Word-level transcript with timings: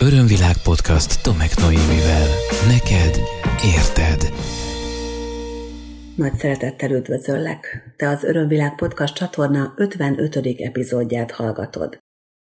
Örömvilág 0.00 0.56
podcast 0.62 1.22
Tomek 1.22 1.56
Noémivel. 1.56 2.26
Neked 2.68 3.20
érted. 3.76 4.32
Nagy 6.16 6.34
szeretettel 6.34 6.90
üdvözöllek. 6.90 7.92
Te 7.96 8.08
az 8.08 8.24
Örömvilág 8.24 8.74
podcast 8.76 9.14
csatorna 9.14 9.72
55. 9.76 10.36
epizódját 10.58 11.30
hallgatod. 11.30 11.98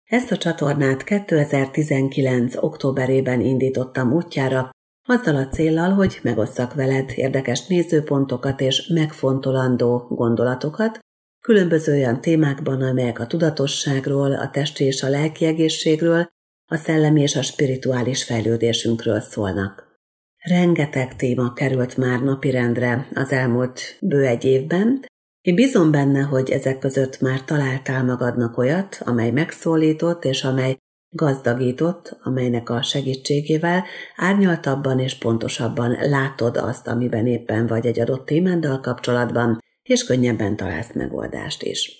Ezt 0.04 0.32
a 0.32 0.36
csatornát 0.36 1.04
2019. 1.04 2.56
októberében 2.56 3.40
indítottam 3.40 4.12
útjára, 4.12 4.70
azzal 5.08 5.36
a 5.36 5.48
céllal, 5.48 5.90
hogy 5.90 6.18
megosszak 6.22 6.74
veled 6.74 7.12
érdekes 7.14 7.66
nézőpontokat 7.66 8.60
és 8.60 8.86
megfontolandó 8.86 10.06
gondolatokat, 10.08 10.98
különböző 11.40 11.92
olyan 11.92 12.20
témákban, 12.20 12.82
amelyek 12.82 13.18
a 13.18 13.26
tudatosságról, 13.26 14.32
a 14.32 14.50
testi 14.50 14.84
és 14.84 15.02
a 15.02 15.08
lelki 15.08 15.44
egészségről, 15.44 16.28
a 16.72 16.76
szellemi 16.76 17.20
és 17.20 17.36
a 17.36 17.42
spirituális 17.42 18.24
fejlődésünkről 18.24 19.20
szólnak. 19.20 19.98
Rengeteg 20.38 21.16
téma 21.16 21.52
került 21.52 21.96
már 21.96 22.22
napirendre 22.22 23.08
az 23.14 23.32
elmúlt 23.32 23.96
bő 24.00 24.24
egy 24.26 24.44
évben, 24.44 25.04
én 25.40 25.54
bízom 25.54 25.90
benne, 25.90 26.20
hogy 26.20 26.50
ezek 26.50 26.78
között 26.78 27.20
már 27.20 27.44
találtál 27.44 28.04
magadnak 28.04 28.58
olyat, 28.58 29.00
amely 29.04 29.30
megszólított 29.30 30.24
és 30.24 30.44
amely 30.44 30.76
gazdagított, 31.08 32.18
amelynek 32.22 32.70
a 32.70 32.82
segítségével 32.82 33.84
árnyaltabban 34.16 34.98
és 34.98 35.18
pontosabban 35.18 35.96
látod 36.00 36.56
azt, 36.56 36.86
amiben 36.86 37.26
éppen 37.26 37.66
vagy 37.66 37.86
egy 37.86 38.00
adott 38.00 38.26
témáddal 38.26 38.80
kapcsolatban, 38.80 39.58
és 39.82 40.04
könnyebben 40.04 40.56
találsz 40.56 40.92
megoldást 40.94 41.62
is. 41.62 41.92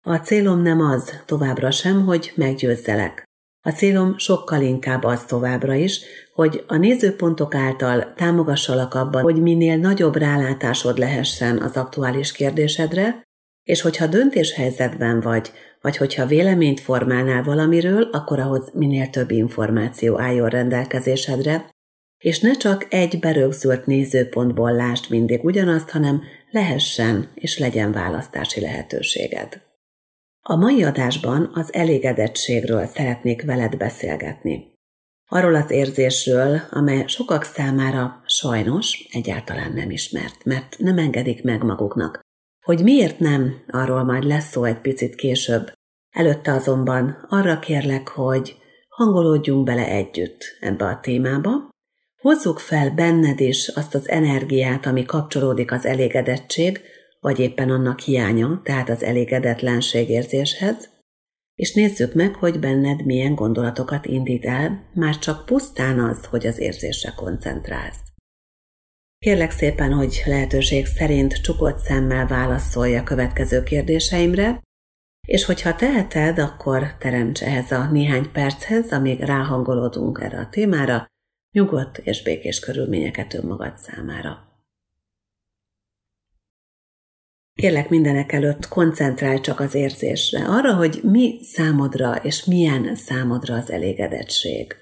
A 0.00 0.16
célom 0.16 0.62
nem 0.62 0.80
az 0.80 1.22
továbbra 1.26 1.70
sem, 1.70 2.04
hogy 2.04 2.32
meggyőzzelek. 2.34 3.24
A 3.66 3.70
célom 3.70 4.18
sokkal 4.18 4.62
inkább 4.62 5.04
az 5.04 5.24
továbbra 5.24 5.74
is, 5.74 6.00
hogy 6.32 6.64
a 6.66 6.76
nézőpontok 6.76 7.54
által 7.54 8.12
támogassalak 8.16 8.94
abban, 8.94 9.22
hogy 9.22 9.42
minél 9.42 9.76
nagyobb 9.76 10.16
rálátásod 10.16 10.98
lehessen 10.98 11.58
az 11.58 11.76
aktuális 11.76 12.32
kérdésedre, 12.32 13.22
és 13.62 13.80
hogyha 13.80 14.06
döntéshelyzetben 14.06 15.20
vagy, 15.20 15.50
vagy 15.80 15.96
hogyha 15.96 16.26
véleményt 16.26 16.80
formálnál 16.80 17.42
valamiről, 17.42 18.02
akkor 18.02 18.38
ahhoz 18.38 18.70
minél 18.74 19.10
több 19.10 19.30
információ 19.30 20.20
álljon 20.20 20.48
rendelkezésedre, 20.48 21.70
és 22.18 22.40
ne 22.40 22.52
csak 22.52 22.86
egy 22.90 23.18
berögzült 23.18 23.86
nézőpontból 23.86 24.72
lásd 24.72 25.10
mindig 25.10 25.44
ugyanazt, 25.44 25.90
hanem 25.90 26.22
lehessen 26.50 27.30
és 27.34 27.58
legyen 27.58 27.92
választási 27.92 28.60
lehetőséged. 28.60 29.62
A 30.48 30.56
mai 30.56 30.82
adásban 30.82 31.50
az 31.54 31.74
elégedettségről 31.74 32.86
szeretnék 32.86 33.44
veled 33.44 33.76
beszélgetni. 33.76 34.72
Arról 35.30 35.54
az 35.54 35.70
érzésről, 35.70 36.60
amely 36.70 37.04
sokak 37.06 37.44
számára 37.44 38.22
sajnos 38.26 39.08
egyáltalán 39.12 39.72
nem 39.72 39.90
ismert, 39.90 40.44
mert 40.44 40.76
nem 40.78 40.98
engedik 40.98 41.42
meg 41.42 41.62
maguknak. 41.62 42.20
Hogy 42.64 42.82
miért 42.82 43.18
nem, 43.18 43.64
arról 43.68 44.04
majd 44.04 44.24
lesz 44.24 44.50
szó 44.50 44.64
egy 44.64 44.80
picit 44.80 45.14
később. 45.14 45.72
Előtte 46.10 46.52
azonban 46.52 47.26
arra 47.28 47.58
kérlek, 47.58 48.08
hogy 48.08 48.56
hangolódjunk 48.88 49.64
bele 49.64 49.86
együtt 49.86 50.56
ebbe 50.60 50.84
a 50.84 51.00
témába, 51.00 51.72
Hozzuk 52.24 52.58
fel 52.58 52.90
benned 52.90 53.40
is 53.40 53.68
azt 53.68 53.94
az 53.94 54.08
energiát, 54.08 54.86
ami 54.86 55.04
kapcsolódik 55.04 55.72
az 55.72 55.86
elégedettség, 55.86 56.80
vagy 57.24 57.38
éppen 57.38 57.70
annak 57.70 58.00
hiánya, 58.00 58.60
tehát 58.64 58.88
az 58.88 59.02
elégedetlenség 59.02 60.08
érzéshez, 60.08 60.88
és 61.54 61.74
nézzük 61.74 62.14
meg, 62.14 62.34
hogy 62.34 62.58
benned 62.58 63.04
milyen 63.04 63.34
gondolatokat 63.34 64.06
indít 64.06 64.44
el, 64.44 64.90
már 64.94 65.18
csak 65.18 65.46
pusztán 65.46 65.98
az, 66.00 66.24
hogy 66.24 66.46
az 66.46 66.58
érzésre 66.58 67.12
koncentrálsz. 67.16 68.00
Kérlek 69.18 69.50
szépen, 69.50 69.92
hogy 69.92 70.22
lehetőség 70.26 70.86
szerint 70.86 71.40
csukott 71.42 71.78
szemmel 71.78 72.26
válaszolj 72.26 72.96
a 72.96 73.02
következő 73.02 73.62
kérdéseimre, 73.62 74.60
és 75.26 75.44
hogyha 75.44 75.76
teheted, 75.76 76.38
akkor 76.38 76.96
teremts 76.98 77.42
ehhez 77.42 77.70
a 77.70 77.90
néhány 77.90 78.32
perchez, 78.32 78.92
amíg 78.92 79.20
ráhangolódunk 79.20 80.20
erre 80.22 80.38
a 80.38 80.48
témára, 80.48 81.06
nyugodt 81.52 81.98
és 81.98 82.22
békés 82.22 82.60
körülményeket 82.60 83.34
önmagad 83.34 83.76
számára. 83.76 84.53
Kérlek 87.54 87.88
mindenek 87.88 88.32
előtt 88.32 88.68
koncentrálj 88.68 89.40
csak 89.40 89.60
az 89.60 89.74
érzésre, 89.74 90.44
arra, 90.46 90.74
hogy 90.74 91.00
mi 91.02 91.38
számodra 91.42 92.16
és 92.16 92.44
milyen 92.44 92.94
számodra 92.94 93.54
az 93.54 93.70
elégedettség. 93.70 94.74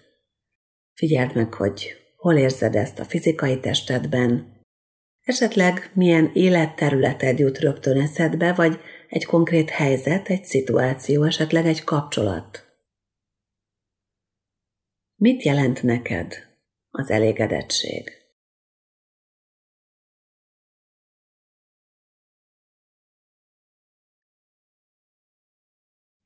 Figyeld 0.94 1.34
meg, 1.34 1.54
hogy 1.54 1.96
hol 2.16 2.36
érzed 2.36 2.74
ezt 2.74 2.98
a 2.98 3.04
fizikai 3.04 3.60
testedben, 3.60 4.60
esetleg 5.22 5.90
milyen 5.94 6.30
életterületed 6.34 7.38
jut 7.38 7.58
rögtön 7.58 8.00
eszedbe, 8.00 8.52
vagy 8.52 8.80
egy 9.08 9.24
konkrét 9.24 9.70
helyzet, 9.70 10.28
egy 10.28 10.44
szituáció, 10.44 11.22
esetleg 11.22 11.66
egy 11.66 11.84
kapcsolat. 11.84 12.66
Mit 15.14 15.42
jelent 15.42 15.82
neked 15.82 16.34
az 16.90 17.10
elégedettség. 17.10 18.21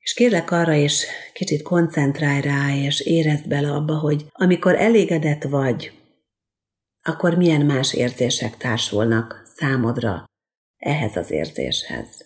És 0.07 0.13
kérlek 0.13 0.51
arra 0.51 0.73
is 0.73 1.05
kicsit 1.33 1.61
koncentrálj 1.61 2.41
rá, 2.41 2.75
és 2.75 2.99
érezd 2.99 3.47
bele 3.47 3.71
abba, 3.71 3.97
hogy 3.97 4.25
amikor 4.31 4.75
elégedett 4.75 5.43
vagy, 5.43 5.91
akkor 7.01 7.37
milyen 7.37 7.65
más 7.65 7.93
érzések 7.93 8.57
társulnak 8.57 9.41
számodra 9.55 10.25
ehhez 10.77 11.15
az 11.15 11.31
érzéshez. 11.31 12.25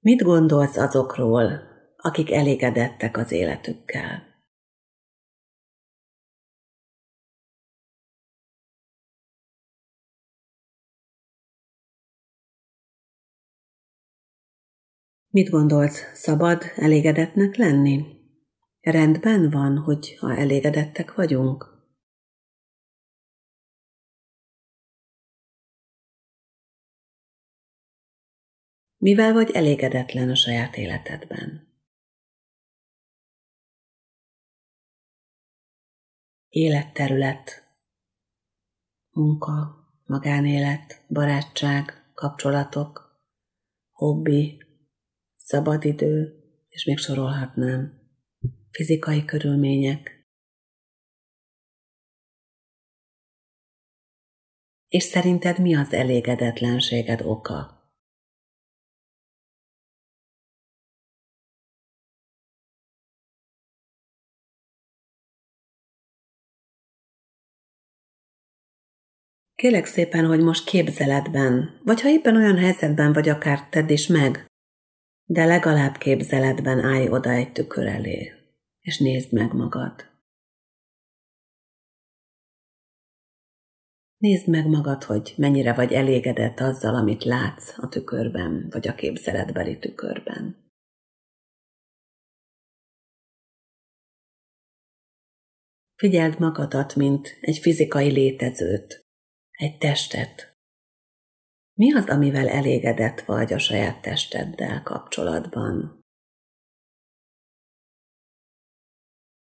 Mit 0.00 0.22
gondolsz 0.22 0.76
azokról, 0.76 1.62
akik 1.96 2.30
elégedettek 2.30 3.16
az 3.16 3.32
életükkel? 3.32 4.29
Mit 15.32 15.48
gondolsz, 15.48 16.14
szabad 16.14 16.62
elégedetnek 16.76 17.56
lenni? 17.56 18.04
Rendben 18.80 19.50
van, 19.50 19.78
hogy 19.78 20.16
ha 20.18 20.36
elégedettek 20.36 21.14
vagyunk? 21.14 21.68
Mivel 28.96 29.32
vagy 29.32 29.50
elégedetlen 29.50 30.30
a 30.30 30.34
saját 30.34 30.76
életedben? 30.76 31.68
Életterület, 36.48 37.74
munka, 39.10 39.86
magánélet, 40.04 41.04
barátság, 41.08 42.12
kapcsolatok, 42.14 43.20
hobbi, 43.90 44.59
szabadidő, 45.50 46.42
és 46.68 46.84
még 46.84 46.98
sorolhatnám, 46.98 48.00
fizikai 48.70 49.24
körülmények. 49.24 50.28
És 54.88 55.02
szerinted 55.02 55.58
mi 55.58 55.76
az 55.76 55.92
elégedetlenséged 55.92 57.20
oka? 57.20 57.78
Kélek 69.54 69.86
szépen, 69.86 70.26
hogy 70.26 70.40
most 70.40 70.64
képzeletben, 70.64 71.80
vagy 71.84 72.00
ha 72.00 72.08
éppen 72.08 72.36
olyan 72.36 72.56
helyzetben 72.56 73.12
vagy, 73.12 73.28
akár 73.28 73.68
tedd 73.68 73.88
is 73.88 74.06
meg, 74.06 74.49
de 75.30 75.44
legalább 75.44 75.96
képzeletben 75.96 76.78
állj 76.78 77.08
oda 77.08 77.30
egy 77.30 77.52
tükör 77.52 77.86
elé, 77.86 78.32
és 78.80 78.98
nézd 78.98 79.32
meg 79.32 79.52
magad. 79.52 80.08
Nézd 84.16 84.48
meg 84.48 84.66
magad, 84.66 85.02
hogy 85.02 85.34
mennyire 85.36 85.74
vagy 85.74 85.92
elégedett 85.92 86.60
azzal, 86.60 86.94
amit 86.94 87.24
látsz 87.24 87.78
a 87.78 87.88
tükörben, 87.88 88.68
vagy 88.70 88.88
a 88.88 88.94
képzeletbeli 88.94 89.78
tükörben. 89.78 90.70
Figyeld 95.96 96.38
magadat, 96.38 96.94
mint 96.94 97.38
egy 97.40 97.58
fizikai 97.58 98.10
létezőt, 98.10 99.00
egy 99.50 99.78
testet, 99.78 100.49
Mi 101.80 101.94
az, 101.94 102.08
amivel 102.08 102.48
elégedett 102.48 103.20
vagy 103.20 103.52
a 103.52 103.58
saját 103.58 104.02
testeddel 104.02 104.82
kapcsolatban? 104.82 106.04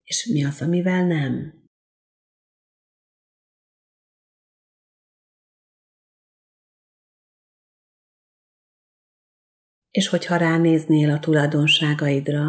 És 0.03 0.29
mi 0.33 0.45
az, 0.45 0.61
amivel 0.61 1.05
nem? 1.05 1.63
És 9.91 10.07
hogyha 10.07 10.37
ránéznél 10.37 11.11
a 11.11 11.19
tulajdonságaidra, 11.19 12.47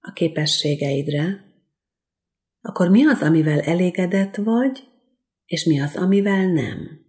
a 0.00 0.12
képességeidre, 0.12 1.44
akkor 2.60 2.88
mi 2.88 3.06
az, 3.06 3.22
amivel 3.22 3.60
elégedett 3.60 4.36
vagy, 4.36 4.88
és 5.44 5.64
mi 5.64 5.80
az, 5.80 5.96
amivel 5.96 6.46
nem? 6.46 7.01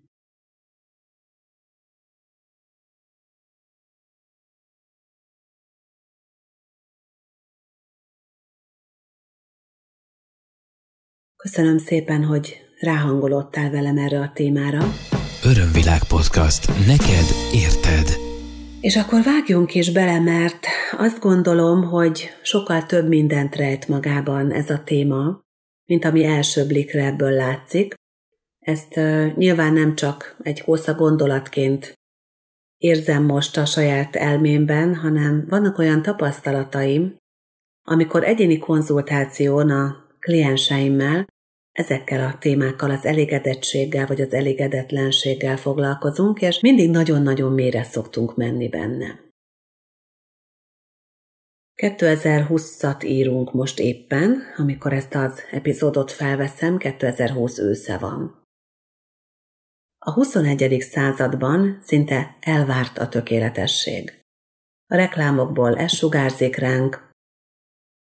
Köszönöm 11.43 11.77
szépen, 11.77 12.23
hogy 12.23 12.65
ráhangolódtál 12.79 13.71
velem 13.71 13.97
erre 13.97 14.19
a 14.19 14.31
témára. 14.33 14.79
Örömvilág 15.43 16.03
podcast. 16.07 16.67
Neked 16.67 17.27
érted. 17.53 18.07
És 18.81 18.95
akkor 18.95 19.23
vágjunk 19.23 19.75
is 19.75 19.91
bele, 19.91 20.19
mert 20.19 20.65
azt 20.97 21.19
gondolom, 21.19 21.83
hogy 21.83 22.29
sokkal 22.43 22.85
több 22.85 23.07
mindent 23.07 23.55
rejt 23.55 23.87
magában 23.87 24.51
ez 24.51 24.69
a 24.69 24.83
téma, 24.83 25.41
mint 25.85 26.05
ami 26.05 26.23
első 26.23 26.65
blikre 26.67 27.05
ebből 27.05 27.31
látszik. 27.31 27.93
Ezt 28.59 28.97
uh, 28.97 29.35
nyilván 29.35 29.73
nem 29.73 29.95
csak 29.95 30.35
egy 30.43 30.59
hossza 30.59 30.93
gondolatként 30.93 31.93
érzem 32.77 33.23
most 33.23 33.57
a 33.57 33.65
saját 33.65 34.15
elmémben, 34.15 34.95
hanem 34.95 35.45
vannak 35.49 35.77
olyan 35.77 36.01
tapasztalataim, 36.01 37.15
amikor 37.87 38.23
egyéni 38.23 38.57
konzultáción 38.57 39.69
a 39.69 40.01
klienseimmel 40.19 41.31
ezekkel 41.73 42.27
a 42.27 42.37
témákkal, 42.37 42.91
az 42.91 43.05
elégedettséggel 43.05 44.07
vagy 44.07 44.21
az 44.21 44.33
elégedetlenséggel 44.33 45.57
foglalkozunk, 45.57 46.41
és 46.41 46.59
mindig 46.59 46.89
nagyon-nagyon 46.89 47.51
mélyre 47.51 47.83
szoktunk 47.83 48.35
menni 48.35 48.69
benne. 48.69 49.31
2020-at 51.75 53.05
írunk 53.05 53.53
most 53.53 53.79
éppen, 53.79 54.41
amikor 54.57 54.93
ezt 54.93 55.15
az 55.15 55.41
epizódot 55.51 56.11
felveszem, 56.11 56.77
2020 56.77 57.57
ősze 57.57 57.97
van. 57.97 58.41
A 60.05 60.11
21. 60.11 60.81
században 60.81 61.79
szinte 61.81 62.37
elvárt 62.39 62.97
a 62.97 63.09
tökéletesség. 63.09 64.21
A 64.87 64.95
reklámokból 64.95 65.77
ez 65.77 65.93
sugárzik 65.93 66.55
ránk, 66.55 67.09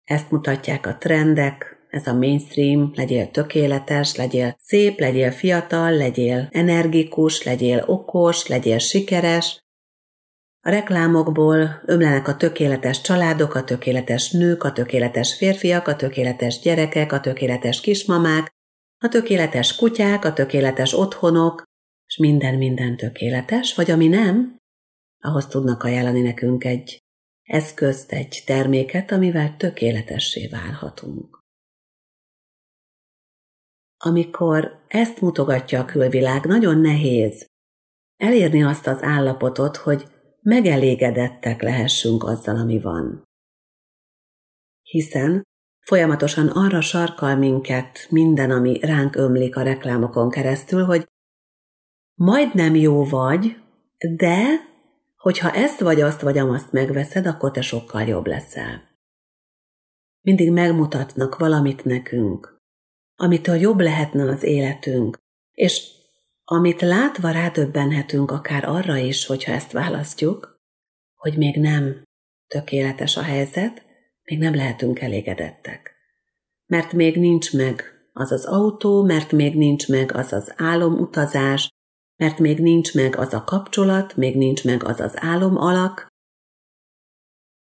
ezt 0.05 0.31
mutatják 0.31 0.87
a 0.87 0.97
trendek, 0.97 1.82
ez 1.93 2.07
a 2.07 2.13
mainstream, 2.15 2.93
legyél 2.95 3.31
tökéletes, 3.31 4.17
legyél 4.17 4.57
szép, 4.59 4.99
legyél 4.99 5.31
fiatal, 5.31 5.97
legyél 5.97 6.49
energikus, 6.51 7.43
legyél 7.43 7.85
okos, 7.87 8.47
legyél 8.47 8.79
sikeres. 8.79 9.65
A 10.61 10.71
reklámokból 10.71 11.83
ömlenek 11.87 12.29
a 12.29 12.37
tökéletes 12.37 13.01
családok, 13.01 13.55
a 13.55 13.65
tökéletes 13.65 14.31
nők, 14.31 14.65
a 14.65 14.73
tökéletes 14.73 15.37
férfiak, 15.37 15.89
a 15.89 15.97
tökéletes 15.97 16.61
gyerekek, 16.61 17.13
a 17.13 17.21
tökéletes 17.21 17.81
kismamák, 17.81 18.51
a 18.99 19.09
tökéletes 19.09 19.77
kutyák, 19.77 20.25
a 20.25 20.33
tökéletes 20.33 20.93
otthonok, 20.93 21.63
és 22.07 22.17
minden-minden 22.17 22.97
tökéletes, 22.97 23.75
vagy 23.75 23.91
ami 23.91 24.09
nem, 24.09 24.57
ahhoz 25.21 25.47
tudnak 25.47 25.83
ajánlani 25.83 26.21
nekünk 26.21 26.65
egy 26.65 27.03
eszközt, 27.43 28.13
egy 28.13 28.43
terméket, 28.47 29.11
amivel 29.11 29.57
tökéletessé 29.57 30.47
válhatunk 30.47 31.42
amikor 34.05 34.81
ezt 34.89 35.21
mutogatja 35.21 35.81
a 35.81 35.85
külvilág, 35.85 36.45
nagyon 36.45 36.79
nehéz 36.79 37.47
elérni 38.17 38.63
azt 38.63 38.87
az 38.87 39.03
állapotot, 39.03 39.77
hogy 39.77 40.07
megelégedettek 40.41 41.63
lehessünk 41.63 42.25
azzal, 42.25 42.57
ami 42.57 42.81
van. 42.81 43.23
Hiszen 44.83 45.43
folyamatosan 45.81 46.49
arra 46.49 46.81
sarkal 46.81 47.37
minket 47.37 48.07
minden, 48.11 48.51
ami 48.51 48.79
ránk 48.81 49.17
ömlik 49.17 49.57
a 49.57 49.63
reklámokon 49.63 50.31
keresztül, 50.31 50.85
hogy 50.85 51.07
majdnem 52.15 52.75
jó 52.75 53.05
vagy, 53.05 53.57
de 54.17 54.47
hogyha 55.17 55.51
ezt 55.51 55.81
vagy 55.81 56.01
azt 56.01 56.21
vagy 56.21 56.39
amazt 56.39 56.73
megveszed, 56.73 57.27
akkor 57.27 57.51
te 57.51 57.61
sokkal 57.61 58.03
jobb 58.03 58.27
leszel. 58.27 58.91
Mindig 60.21 60.53
megmutatnak 60.53 61.37
valamit 61.37 61.85
nekünk, 61.85 62.52
amitől 63.17 63.57
jobb 63.57 63.81
lehetne 63.81 64.31
az 64.31 64.43
életünk, 64.43 65.19
és 65.53 65.91
amit 66.45 66.81
látva 66.81 67.31
rádöbbenhetünk 67.31 68.31
akár 68.31 68.65
arra 68.69 68.97
is, 68.97 69.27
hogyha 69.27 69.53
ezt 69.53 69.73
választjuk, 69.73 70.61
hogy 71.17 71.37
még 71.37 71.57
nem 71.57 72.03
tökéletes 72.47 73.17
a 73.17 73.23
helyzet, 73.23 73.83
még 74.23 74.39
nem 74.39 74.55
lehetünk 74.55 75.01
elégedettek. 75.01 75.95
Mert 76.67 76.93
még 76.93 77.17
nincs 77.17 77.53
meg 77.53 77.83
az 78.13 78.33
az 78.33 78.45
autó, 78.45 79.03
mert 79.03 79.33
még 79.33 79.57
nincs 79.57 79.89
meg 79.89 80.13
az 80.15 80.33
az 80.33 80.53
álomutazás, 80.57 81.71
mert 82.17 82.39
még 82.39 82.59
nincs 82.59 82.95
meg 82.95 83.17
az 83.17 83.35
a 83.35 83.45
kapcsolat, 83.45 84.17
még 84.17 84.37
nincs 84.37 84.65
meg 84.65 84.85
az 84.85 85.01
az 85.01 85.15
álom 85.17 85.57
alak. 85.57 86.07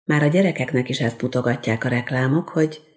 Már 0.05 0.23
a 0.23 0.29
gyerekeknek 0.29 0.89
is 0.89 1.01
ezt 1.01 1.23
mutogatják 1.23 1.85
a 1.85 1.89
reklámok, 1.89 2.49
hogy 2.49 2.96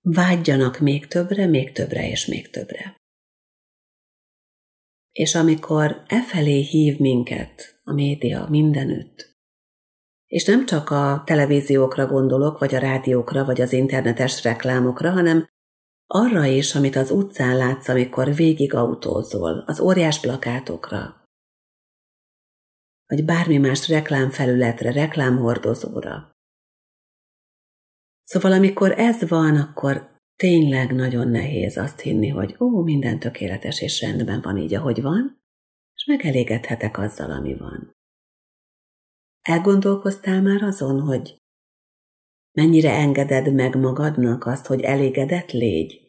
vágyjanak 0.00 0.78
még 0.78 1.06
többre, 1.06 1.46
még 1.46 1.72
többre 1.72 2.08
és 2.08 2.26
még 2.26 2.50
többre. 2.50 2.96
És 5.12 5.34
amikor 5.34 6.02
e 6.06 6.22
felé 6.22 6.60
hív 6.60 6.98
minket 6.98 7.80
a 7.84 7.92
média 7.92 8.46
mindenütt, 8.48 9.30
és 10.26 10.44
nem 10.44 10.66
csak 10.66 10.90
a 10.90 11.22
televíziókra 11.26 12.06
gondolok, 12.06 12.58
vagy 12.58 12.74
a 12.74 12.78
rádiókra, 12.78 13.44
vagy 13.44 13.60
az 13.60 13.72
internetes 13.72 14.42
reklámokra, 14.42 15.10
hanem 15.10 15.48
arra 16.06 16.44
is, 16.44 16.74
amit 16.74 16.96
az 16.96 17.10
utcán 17.10 17.56
látsz, 17.56 17.88
amikor 17.88 18.34
végig 18.34 18.74
autózol, 18.74 19.64
az 19.66 19.80
óriás 19.80 20.20
plakátokra, 20.20 21.24
vagy 23.06 23.24
bármi 23.24 23.58
más 23.58 23.88
reklámfelületre, 23.88 24.92
reklámhordozóra. 24.92 26.29
Szóval 28.30 28.52
amikor 28.52 28.98
ez 28.98 29.28
van, 29.28 29.56
akkor 29.56 30.16
tényleg 30.36 30.92
nagyon 30.94 31.28
nehéz 31.28 31.76
azt 31.76 32.00
hinni, 32.00 32.28
hogy 32.28 32.56
ó, 32.60 32.82
minden 32.82 33.18
tökéletes 33.18 33.80
és 33.80 34.00
rendben 34.00 34.40
van 34.40 34.56
így, 34.56 34.74
ahogy 34.74 35.02
van, 35.02 35.40
és 35.94 36.04
megelégedhetek 36.04 36.98
azzal, 36.98 37.30
ami 37.30 37.56
van. 37.56 37.92
Elgondolkoztál 39.40 40.42
már 40.42 40.62
azon, 40.62 41.00
hogy 41.00 41.36
mennyire 42.52 42.90
engeded 42.90 43.54
meg 43.54 43.76
magadnak 43.76 44.46
azt, 44.46 44.66
hogy 44.66 44.80
elégedett 44.80 45.50
légy? 45.50 46.08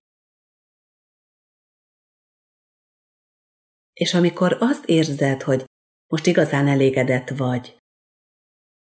És 3.94 4.14
amikor 4.14 4.58
azt 4.60 4.86
érzed, 4.86 5.42
hogy 5.42 5.66
most 6.08 6.26
igazán 6.26 6.68
elégedett 6.68 7.30
vagy, 7.30 7.78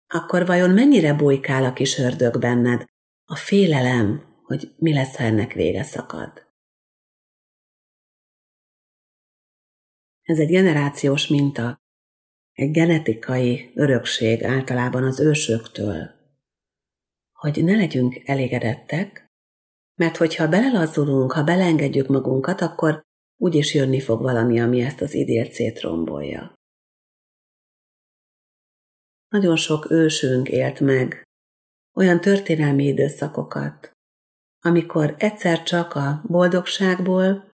akkor 0.07 0.45
vajon 0.45 0.69
mennyire 0.69 1.13
bujkál 1.13 1.63
a 1.63 1.73
kis 1.73 1.97
ördög 1.97 2.39
benned, 2.39 2.91
a 3.33 3.35
félelem, 3.35 4.23
hogy 4.43 4.73
mi 4.77 4.93
lesz, 4.93 5.15
ha 5.15 5.23
ennek 5.23 5.53
vége 5.53 5.83
szakad. 5.83 6.47
Ez 10.21 10.39
egy 10.39 10.49
generációs 10.49 11.27
minta, 11.27 11.77
egy 12.51 12.71
genetikai 12.71 13.71
örökség 13.75 14.43
általában 14.43 15.03
az 15.03 15.19
ősöktől, 15.19 16.09
hogy 17.31 17.63
ne 17.63 17.75
legyünk 17.75 18.21
elégedettek, 18.25 19.25
mert 19.95 20.17
hogyha 20.17 20.47
belelazzulunk, 20.47 21.31
ha 21.31 21.43
belengedjük 21.43 22.07
magunkat, 22.07 22.61
akkor 22.61 23.01
úgyis 23.37 23.73
jönni 23.73 23.99
fog 23.99 24.21
valami, 24.21 24.59
ami 24.59 24.81
ezt 24.81 25.01
az 25.01 25.13
idélt 25.13 25.51
szétrombolja. 25.51 26.53
Nagyon 29.27 29.55
sok 29.55 29.91
ősünk 29.91 30.49
élt 30.49 30.79
meg 30.79 31.23
olyan 31.93 32.21
történelmi 32.21 32.83
időszakokat, 32.83 33.91
amikor 34.59 35.15
egyszer 35.17 35.63
csak 35.63 35.93
a 35.93 36.21
boldogságból 36.27 37.51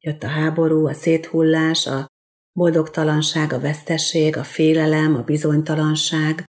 jött 0.00 0.22
a 0.22 0.28
háború, 0.28 0.86
a 0.86 0.92
széthullás, 0.92 1.86
a 1.86 2.06
boldogtalanság, 2.52 3.52
a 3.52 3.60
vesztesség, 3.60 4.36
a 4.36 4.44
félelem, 4.44 5.14
a 5.14 5.22
bizonytalanság, 5.22 6.44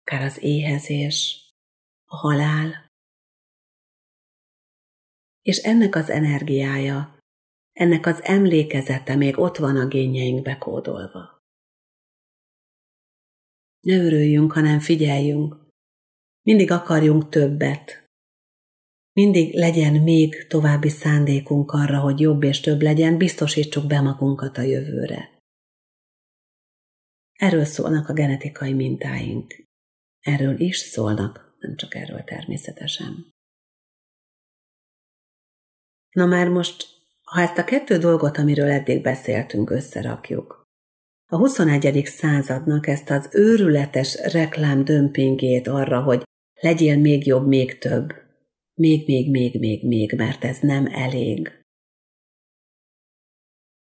akár 0.00 0.22
az 0.22 0.42
éhezés, 0.42 1.48
a 2.04 2.16
halál. 2.16 2.88
És 5.42 5.56
ennek 5.56 5.94
az 5.94 6.10
energiája 6.10 7.18
ennek 7.72 8.06
az 8.06 8.22
emlékezete 8.22 9.14
még 9.14 9.38
ott 9.38 9.56
van 9.56 9.76
a 9.76 9.86
génjeinkbe 9.86 10.58
kódolva. 10.58 11.39
Ne 13.80 13.96
örüljünk, 13.96 14.52
hanem 14.52 14.80
figyeljünk. 14.80 15.56
Mindig 16.42 16.70
akarjunk 16.70 17.28
többet. 17.28 18.08
Mindig 19.12 19.54
legyen 19.54 20.02
még 20.02 20.46
további 20.46 20.88
szándékunk 20.88 21.70
arra, 21.70 22.00
hogy 22.00 22.20
jobb 22.20 22.42
és 22.42 22.60
több 22.60 22.80
legyen, 22.80 23.18
biztosítsuk 23.18 23.86
be 23.86 24.00
magunkat 24.00 24.58
a 24.58 24.62
jövőre. 24.62 25.38
Erről 27.32 27.64
szólnak 27.64 28.08
a 28.08 28.12
genetikai 28.12 28.72
mintáink. 28.72 29.64
Erről 30.20 30.60
is 30.60 30.76
szólnak, 30.76 31.56
nem 31.58 31.76
csak 31.76 31.94
erről 31.94 32.24
természetesen. 32.24 33.30
Na 36.10 36.26
már 36.26 36.48
most, 36.48 36.86
ha 37.22 37.40
ezt 37.40 37.58
a 37.58 37.64
kettő 37.64 37.98
dolgot, 37.98 38.36
amiről 38.36 38.70
eddig 38.70 39.02
beszéltünk, 39.02 39.70
összerakjuk, 39.70 40.59
a 41.32 41.36
21. 41.36 42.02
századnak 42.04 42.86
ezt 42.86 43.10
az 43.10 43.28
őrületes 43.32 44.32
reklám 44.32 44.84
dömpingét 44.84 45.68
arra, 45.68 46.02
hogy 46.02 46.22
legyél 46.60 46.98
még 46.98 47.26
jobb, 47.26 47.46
még 47.46 47.78
több, 47.78 48.12
még, 48.74 49.06
még, 49.06 49.30
még, 49.30 49.58
még, 49.58 49.86
még, 49.86 50.12
mert 50.16 50.44
ez 50.44 50.58
nem 50.58 50.86
elég. 50.86 51.52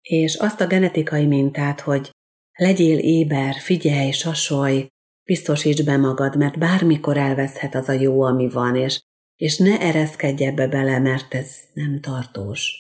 És 0.02 0.36
azt 0.36 0.62
a 0.62 0.68
genetikai 0.68 1.26
mintát, 1.26 1.80
hogy 1.80 2.12
legyél 2.54 2.98
éber, 2.98 3.56
figyelj, 3.56 4.12
sasolj, 4.12 4.88
biztosíts 5.24 5.84
be 5.84 5.98
magad, 5.98 6.38
mert 6.38 6.60
bármikor 6.60 7.18
elveszhet 7.18 7.76
az 7.76 7.90
a 7.90 7.94
jó, 7.94 8.22
ami 8.22 8.50
van, 8.50 8.76
és, 8.76 9.02
és 9.36 9.58
ne 9.58 9.80
ereszkedj 9.80 10.44
ebbe 10.44 10.68
bele, 10.68 11.00
mert 11.00 11.34
ez 11.34 11.58
nem 11.74 12.00
tartós. 12.02 12.76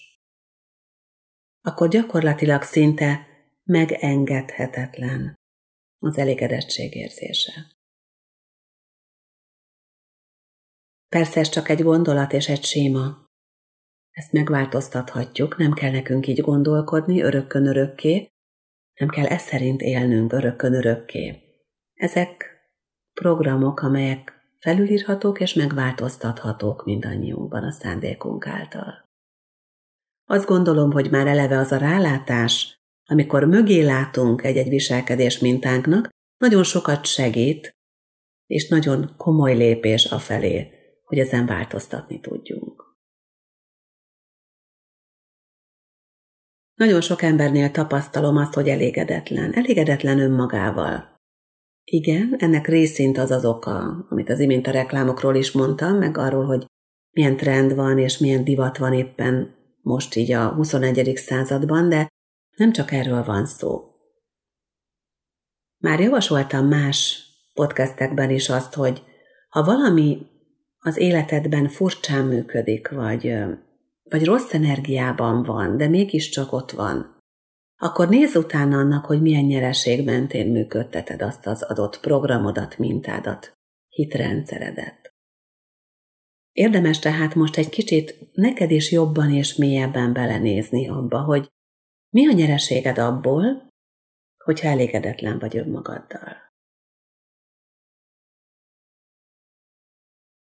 Akkor 1.61 1.87
gyakorlatilag 1.87 2.61
szinte 2.61 3.26
megengedhetetlen 3.67 5.35
az 5.97 6.17
elégedettség 6.17 6.95
érzése. 6.95 7.75
Persze 11.09 11.39
ez 11.39 11.49
csak 11.49 11.69
egy 11.69 11.81
gondolat 11.81 12.33
és 12.33 12.49
egy 12.49 12.63
séma. 12.63 13.25
Ezt 14.11 14.31
megváltoztathatjuk, 14.31 15.57
nem 15.57 15.73
kell 15.73 15.91
nekünk 15.91 16.27
így 16.27 16.41
gondolkodni 16.41 17.21
örökkön 17.21 17.67
örökké, 17.67 18.27
nem 18.99 19.09
kell 19.09 19.25
ez 19.25 19.41
szerint 19.41 19.81
élnünk 19.81 20.33
örökkön 20.33 20.73
örökké. 20.73 21.41
Ezek 21.93 22.61
programok, 23.13 23.79
amelyek 23.79 24.51
felülírhatók 24.59 25.39
és 25.39 25.53
megváltoztathatók 25.53 26.85
mindannyiunkban 26.85 27.63
a 27.63 27.71
szándékunk 27.71 28.47
által. 28.47 29.05
Azt 30.25 30.45
gondolom, 30.45 30.91
hogy 30.91 31.11
már 31.11 31.27
eleve 31.27 31.57
az 31.57 31.71
a 31.71 31.77
rálátás, 31.77 32.77
amikor 33.07 33.43
mögé 33.43 33.81
látunk 33.81 34.43
egy-egy 34.43 34.69
viselkedés 34.69 35.39
mintánknak, 35.39 36.09
nagyon 36.37 36.63
sokat 36.63 37.05
segít, 37.05 37.75
és 38.45 38.67
nagyon 38.67 39.13
komoly 39.17 39.55
lépés 39.55 40.05
afelé, 40.05 40.71
hogy 41.03 41.19
ezen 41.19 41.45
változtatni 41.45 42.19
tudjunk. 42.19 42.85
Nagyon 46.73 47.01
sok 47.01 47.21
embernél 47.21 47.71
tapasztalom 47.71 48.37
azt, 48.37 48.53
hogy 48.53 48.67
elégedetlen, 48.67 49.53
elégedetlen 49.53 50.19
önmagával. 50.19 51.15
Igen, 51.83 52.35
ennek 52.37 52.67
részint 52.67 53.17
az 53.17 53.31
az 53.31 53.45
oka, 53.45 54.05
amit 54.09 54.29
az 54.29 54.39
imént 54.39 54.67
a 54.67 54.71
reklámokról 54.71 55.35
is 55.35 55.51
mondtam, 55.51 55.97
meg 55.97 56.17
arról, 56.17 56.45
hogy 56.45 56.65
milyen 57.11 57.37
trend 57.37 57.75
van 57.75 57.97
és 57.97 58.17
milyen 58.17 58.43
divat 58.43 58.77
van 58.77 58.93
éppen 58.93 59.55
most 59.81 60.15
így 60.15 60.31
a 60.31 60.47
21. 60.47 61.15
században, 61.15 61.89
de 61.89 62.07
nem 62.57 62.71
csak 62.71 62.91
erről 62.91 63.23
van 63.23 63.45
szó. 63.45 63.91
Már 65.77 65.99
javasoltam 65.99 66.67
más 66.67 67.25
podcastekben 67.53 68.29
is 68.29 68.49
azt, 68.49 68.73
hogy 68.73 69.03
ha 69.49 69.63
valami 69.63 70.27
az 70.79 70.97
életedben 70.97 71.69
furcsán 71.69 72.25
működik, 72.25 72.89
vagy, 72.89 73.33
vagy 74.03 74.25
rossz 74.25 74.53
energiában 74.53 75.43
van, 75.43 75.77
de 75.77 75.87
mégiscsak 75.87 76.51
ott 76.53 76.71
van, 76.71 77.15
akkor 77.75 78.09
nézz 78.09 78.35
utána 78.35 78.77
annak, 78.77 79.05
hogy 79.05 79.21
milyen 79.21 79.43
nyereség 79.43 80.05
mentén 80.05 80.51
működteted 80.51 81.21
azt 81.21 81.47
az 81.47 81.63
adott 81.63 81.99
programodat, 81.99 82.77
mintádat, 82.77 83.53
hitrendszeredet. 83.87 85.13
Érdemes 86.51 86.99
tehát 86.99 87.35
most 87.35 87.57
egy 87.57 87.69
kicsit 87.69 88.29
neked 88.33 88.71
is 88.71 88.91
jobban 88.91 89.33
és 89.33 89.55
mélyebben 89.55 90.13
belenézni 90.13 90.89
abba, 90.89 91.21
hogy 91.21 91.51
mi 92.09 92.27
a 92.27 92.31
nyereséged 92.31 92.97
abból, 92.97 93.67
hogyha 94.43 94.67
elégedetlen 94.67 95.39
vagy 95.39 95.57
önmagaddal. 95.57 96.35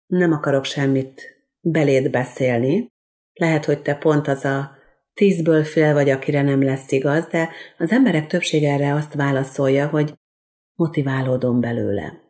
Nem 0.05 0.31
akarok 0.31 0.65
semmit 0.65 1.45
beléd 1.59 2.11
beszélni, 2.11 2.87
lehet, 3.33 3.65
hogy 3.65 3.81
te 3.81 3.95
pont 3.97 4.27
az 4.27 4.45
a 4.45 4.75
tízből 5.13 5.63
fél 5.63 5.93
vagy, 5.93 6.09
akire 6.09 6.41
nem 6.41 6.61
lesz 6.61 6.91
igaz, 6.91 7.27
de 7.27 7.49
az 7.77 7.91
emberek 7.91 8.27
többsége 8.27 8.71
erre 8.71 8.93
azt 8.93 9.13
válaszolja, 9.13 9.89
hogy 9.89 10.13
motiválódom 10.73 11.59
belőle. 11.59 12.21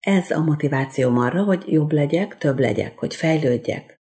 Ez 0.00 0.30
a 0.30 0.40
motivációm 0.40 1.18
arra, 1.18 1.44
hogy 1.44 1.72
jobb 1.72 1.92
legyek, 1.92 2.38
több 2.38 2.58
legyek, 2.58 2.98
hogy 2.98 3.14
fejlődjek. 3.14 4.01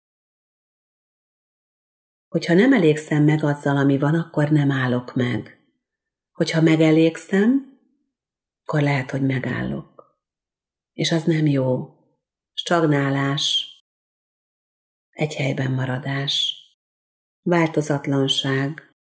Hogyha 2.30 2.54
nem 2.54 2.72
elégszem 2.72 3.24
meg 3.24 3.44
azzal, 3.44 3.76
ami 3.76 3.98
van, 3.98 4.14
akkor 4.14 4.50
nem 4.50 4.70
állok 4.70 5.14
meg. 5.14 5.58
Hogyha 6.32 6.60
megelégszem, 6.60 7.78
akkor 8.62 8.82
lehet, 8.82 9.10
hogy 9.10 9.22
megállok. 9.22 10.18
És 10.92 11.12
az 11.12 11.24
nem 11.24 11.46
jó. 11.46 11.88
Stagnálás, 12.52 13.68
egy 15.10 15.34
helyben 15.34 15.72
maradás, 15.72 16.54
változatlanság, 17.42 18.94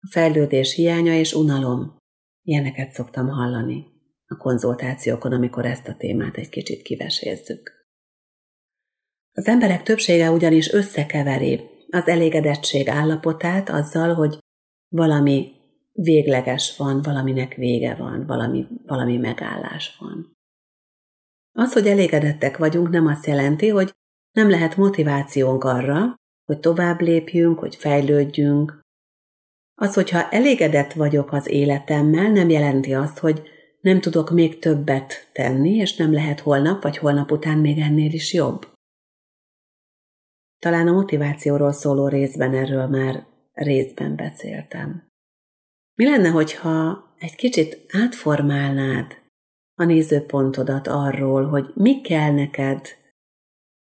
a 0.00 0.08
fejlődés 0.10 0.74
hiánya 0.74 1.18
és 1.18 1.32
unalom. 1.32 1.96
Ilyeneket 2.42 2.92
szoktam 2.92 3.28
hallani 3.28 3.86
a 4.26 4.36
konzultációkon, 4.36 5.32
amikor 5.32 5.64
ezt 5.64 5.88
a 5.88 5.96
témát 5.96 6.36
egy 6.36 6.48
kicsit 6.48 6.82
kivesézzük. 6.82 7.86
Az 9.32 9.46
emberek 9.46 9.82
többsége 9.82 10.30
ugyanis 10.30 10.72
összekeveri 10.72 11.75
az 11.90 12.06
elégedettség 12.08 12.88
állapotát 12.88 13.68
azzal, 13.68 14.14
hogy 14.14 14.38
valami 14.88 15.52
végleges 15.92 16.76
van, 16.76 17.02
valaminek 17.02 17.54
vége 17.54 17.94
van, 17.94 18.26
valami, 18.26 18.66
valami 18.86 19.16
megállás 19.16 19.96
van. 19.98 20.36
Az, 21.52 21.72
hogy 21.72 21.86
elégedettek 21.86 22.56
vagyunk, 22.56 22.90
nem 22.90 23.06
azt 23.06 23.26
jelenti, 23.26 23.68
hogy 23.68 23.92
nem 24.32 24.50
lehet 24.50 24.76
motivációnk 24.76 25.64
arra, 25.64 26.14
hogy 26.44 26.60
tovább 26.60 27.00
lépjünk, 27.00 27.58
hogy 27.58 27.76
fejlődjünk. 27.76 28.80
Az, 29.74 29.94
hogyha 29.94 30.28
elégedett 30.28 30.92
vagyok 30.92 31.32
az 31.32 31.48
életemmel, 31.48 32.30
nem 32.30 32.48
jelenti 32.48 32.94
azt, 32.94 33.18
hogy 33.18 33.42
nem 33.80 34.00
tudok 34.00 34.30
még 34.30 34.58
többet 34.58 35.28
tenni, 35.32 35.74
és 35.74 35.96
nem 35.96 36.12
lehet 36.12 36.40
holnap 36.40 36.82
vagy 36.82 36.96
holnap 36.96 37.30
után 37.30 37.58
még 37.58 37.78
ennél 37.78 38.12
is 38.12 38.32
jobb. 38.32 38.75
Talán 40.58 40.88
a 40.88 40.92
motivációról 40.92 41.72
szóló 41.72 42.08
részben 42.08 42.54
erről 42.54 42.86
már 42.86 43.26
részben 43.52 44.16
beszéltem. 44.16 45.08
Mi 45.94 46.04
lenne, 46.04 46.28
hogyha 46.28 47.04
egy 47.18 47.34
kicsit 47.34 47.86
átformálnád 47.92 49.22
a 49.74 49.84
nézőpontodat 49.84 50.86
arról, 50.86 51.48
hogy 51.48 51.72
mi 51.74 52.00
kell 52.00 52.32
neked 52.32 52.86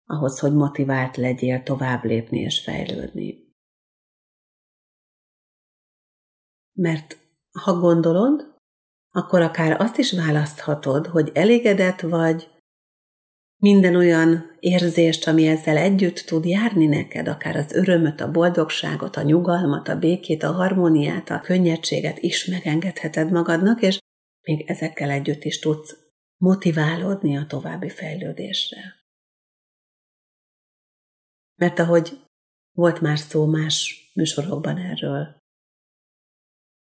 ahhoz, 0.05 0.39
hogy 0.39 0.53
motivált 0.53 1.17
legyél 1.17 1.63
tovább 1.63 2.03
lépni 2.03 2.39
és 2.39 2.63
fejlődni. 2.63 3.51
Mert 6.73 7.17
ha 7.59 7.79
gondolod, 7.79 8.55
akkor 9.11 9.41
akár 9.41 9.81
azt 9.81 9.97
is 9.97 10.11
választhatod, 10.11 11.07
hogy 11.07 11.31
elégedett 11.33 11.99
vagy 11.99 12.52
minden 13.63 13.95
olyan 13.95 14.55
érzést, 14.59 15.27
ami 15.27 15.47
ezzel 15.47 15.77
együtt 15.77 16.17
tud 16.17 16.45
járni 16.45 16.85
neked, 16.85 17.27
akár 17.27 17.55
az 17.55 17.73
örömöt, 17.73 18.21
a 18.21 18.31
boldogságot, 18.31 19.15
a 19.15 19.21
nyugalmat, 19.21 19.87
a 19.87 19.99
békét, 19.99 20.43
a 20.43 20.51
harmóniát, 20.51 21.29
a 21.29 21.39
könnyedséget 21.39 22.17
is 22.17 22.45
megengedheted 22.45 23.31
magadnak, 23.31 23.81
és 23.81 23.99
még 24.41 24.69
ezekkel 24.69 25.09
együtt 25.09 25.43
is 25.43 25.59
tudsz 25.59 25.97
motiválódni 26.37 27.37
a 27.37 27.45
további 27.45 27.89
fejlődésre. 27.89 28.95
Mert 31.55 31.79
ahogy 31.79 32.21
volt 32.71 33.01
már 33.01 33.19
szó 33.19 33.45
más 33.45 34.09
műsorokban 34.13 34.77
erről, 34.77 35.41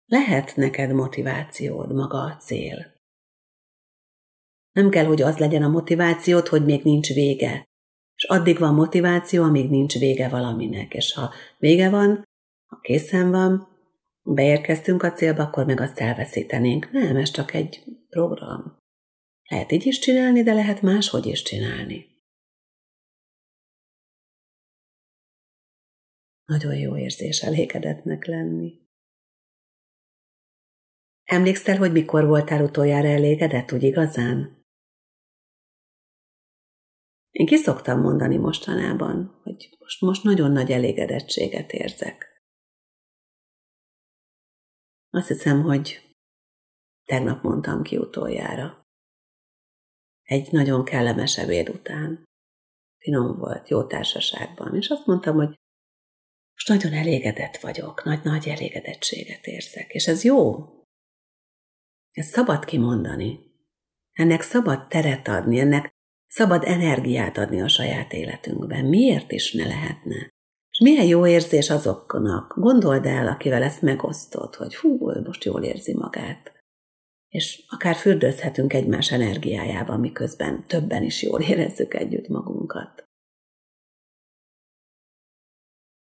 lehet 0.06 0.56
neked 0.56 0.92
motivációd, 0.92 1.94
maga 1.94 2.22
a 2.22 2.36
cél. 2.36 2.99
Nem 4.80 4.90
kell, 4.90 5.04
hogy 5.04 5.22
az 5.22 5.38
legyen 5.38 5.62
a 5.62 5.68
motivációd, 5.68 6.48
hogy 6.48 6.64
még 6.64 6.82
nincs 6.82 7.12
vége. 7.12 7.64
És 8.14 8.24
addig 8.24 8.58
van 8.58 8.74
motiváció, 8.74 9.42
amíg 9.42 9.70
nincs 9.70 9.98
vége 9.98 10.28
valaminek. 10.28 10.94
És 10.94 11.12
ha 11.12 11.32
vége 11.58 11.90
van, 11.90 12.24
ha 12.66 12.80
készen 12.80 13.30
van, 13.30 13.68
beérkeztünk 14.22 15.02
a 15.02 15.12
célba, 15.12 15.42
akkor 15.42 15.66
meg 15.66 15.80
azt 15.80 15.98
elveszítenénk. 15.98 16.90
Nem, 16.90 17.16
ez 17.16 17.30
csak 17.30 17.54
egy 17.54 17.84
program. 18.08 18.78
Lehet 19.48 19.72
így 19.72 19.86
is 19.86 19.98
csinálni, 19.98 20.42
de 20.42 20.52
lehet 20.52 20.82
máshogy 20.82 21.26
is 21.26 21.42
csinálni. 21.42 22.06
Nagyon 26.44 26.74
jó 26.74 26.96
érzés 26.96 27.40
elégedetnek 27.40 28.26
lenni. 28.26 28.80
Emlékszel, 31.24 31.76
hogy 31.76 31.92
mikor 31.92 32.26
voltál 32.26 32.62
utoljára 32.62 33.08
elégedett, 33.08 33.72
úgy 33.72 33.82
igazán? 33.82 34.58
Én 37.30 37.46
ki 37.46 37.56
szoktam 37.56 38.00
mondani 38.00 38.36
mostanában, 38.36 39.40
hogy 39.42 39.76
most, 39.78 40.00
most 40.00 40.22
nagyon 40.22 40.50
nagy 40.50 40.70
elégedettséget 40.70 41.72
érzek. 41.72 42.42
Azt 45.10 45.28
hiszem, 45.28 45.62
hogy 45.62 46.14
tegnap 47.04 47.42
mondtam 47.42 47.82
ki 47.82 47.96
utoljára. 47.96 48.88
Egy 50.22 50.52
nagyon 50.52 50.84
kellemes 50.84 51.38
ebéd 51.38 51.68
után. 51.68 52.24
Finom 52.98 53.38
volt, 53.38 53.68
jó 53.68 53.86
társaságban, 53.86 54.76
és 54.76 54.88
azt 54.88 55.06
mondtam, 55.06 55.34
hogy 55.34 55.58
most 56.52 56.68
nagyon 56.68 56.92
elégedett 56.92 57.56
vagyok, 57.56 58.04
nagy-nagy 58.04 58.48
elégedettséget 58.48 59.46
érzek, 59.46 59.92
és 59.92 60.06
ez 60.06 60.24
jó. 60.24 60.66
Ez 62.10 62.26
szabad 62.26 62.64
kimondani. 62.64 63.38
Ennek 64.10 64.42
szabad 64.42 64.88
teret 64.88 65.28
adni, 65.28 65.58
ennek 65.58 65.94
szabad 66.30 66.64
energiát 66.64 67.38
adni 67.38 67.60
a 67.60 67.68
saját 67.68 68.12
életünkben. 68.12 68.84
Miért 68.84 69.32
is 69.32 69.52
ne 69.52 69.66
lehetne? 69.66 70.28
És 70.70 70.80
milyen 70.80 71.06
jó 71.06 71.26
érzés 71.26 71.70
azoknak, 71.70 72.54
gondold 72.56 73.06
el, 73.06 73.26
akivel 73.26 73.62
ezt 73.62 73.82
megosztod, 73.82 74.54
hogy 74.54 74.76
hú, 74.76 75.10
ő 75.10 75.20
most 75.20 75.44
jól 75.44 75.62
érzi 75.62 75.94
magát. 75.94 76.52
És 77.28 77.64
akár 77.68 77.96
fürdőzhetünk 77.96 78.72
egymás 78.72 79.12
energiájában, 79.12 80.00
miközben 80.00 80.66
többen 80.66 81.02
is 81.02 81.22
jól 81.22 81.40
érezzük 81.40 81.94
együtt 81.94 82.28
magunkat. 82.28 83.04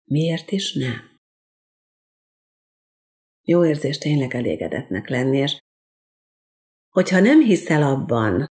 Miért 0.04 0.50
is 0.50 0.74
ne? 0.74 0.92
Jó 3.42 3.64
érzés 3.64 3.98
tényleg 3.98 4.34
elégedetnek 4.34 5.08
lenni, 5.08 5.38
és 5.38 5.58
hogyha 6.88 7.20
nem 7.20 7.40
hiszel 7.40 7.82
abban, 7.82 8.46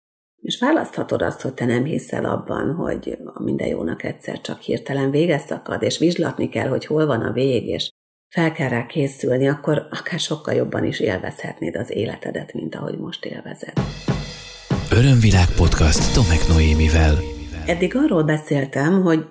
és 0.49 0.59
választhatod 0.59 1.23
azt, 1.23 1.41
hogy 1.41 1.55
te 1.55 1.65
nem 1.65 1.85
hiszel 1.85 2.25
abban, 2.25 2.75
hogy 2.75 3.19
a 3.25 3.43
minden 3.43 3.69
jónak 3.69 4.03
egyszer 4.03 4.41
csak 4.41 4.61
hirtelen 4.61 5.11
vége 5.11 5.39
szakad, 5.39 5.83
és 5.83 5.99
vizslatni 5.99 6.49
kell, 6.49 6.69
hogy 6.69 6.87
hol 6.87 7.07
van 7.07 7.21
a 7.21 7.33
vég, 7.33 7.67
és 7.67 7.91
fel 8.35 8.53
kell 8.53 8.69
rá 8.69 8.87
készülni, 8.87 9.49
akkor 9.49 9.87
akár 9.91 10.19
sokkal 10.19 10.55
jobban 10.55 10.85
is 10.85 11.01
élvezhetnéd 11.01 11.77
az 11.77 11.91
életedet, 11.91 12.53
mint 12.53 12.75
ahogy 12.75 12.99
most 12.99 13.25
élvezed. 13.25 13.73
Örömvilág 14.91 15.49
podcast 15.57 16.15
Tomek 16.15 16.49
Noémivel. 16.49 17.15
Eddig 17.67 17.97
arról 17.97 18.23
beszéltem, 18.23 19.03
hogy 19.03 19.25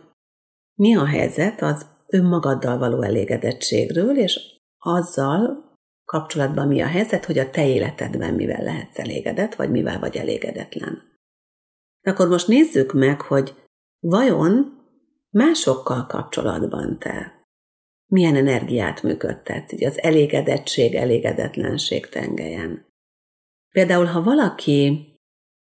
mi 0.76 0.96
a 0.96 1.06
helyzet 1.06 1.62
az 1.62 1.86
önmagaddal 2.08 2.78
való 2.78 3.02
elégedettségről, 3.02 4.18
és 4.18 4.40
azzal 4.78 5.67
kapcsolatban 6.12 6.68
mi 6.68 6.82
a 6.82 6.88
helyzet, 6.88 7.26
hogy 7.26 7.38
a 7.38 7.50
te 7.50 7.68
életedben 7.68 8.34
mivel 8.34 8.64
lehetsz 8.64 9.00
elégedett, 9.00 9.56
vagy 9.56 9.72
mivel 9.72 10.00
vagy 10.00 10.18
elégedetlen. 10.18 11.16
De 12.02 12.12
akkor 12.12 12.28
most 12.28 12.48
nézzük 12.48 12.94
meg, 12.94 13.22
hogy 13.22 13.54
vajon 14.00 14.82
másokkal 15.30 16.06
kapcsolatban 16.06 17.00
te 17.00 17.46
milyen 18.12 18.36
energiát 18.36 19.04
működtetsz, 19.04 19.72
így 19.72 19.86
az 19.86 20.02
elégedettség, 20.02 20.96
elégedetlenség 20.96 22.10
tengelyen. 22.10 22.86
Például, 23.74 24.06
ha 24.06 24.24
valaki 24.24 25.08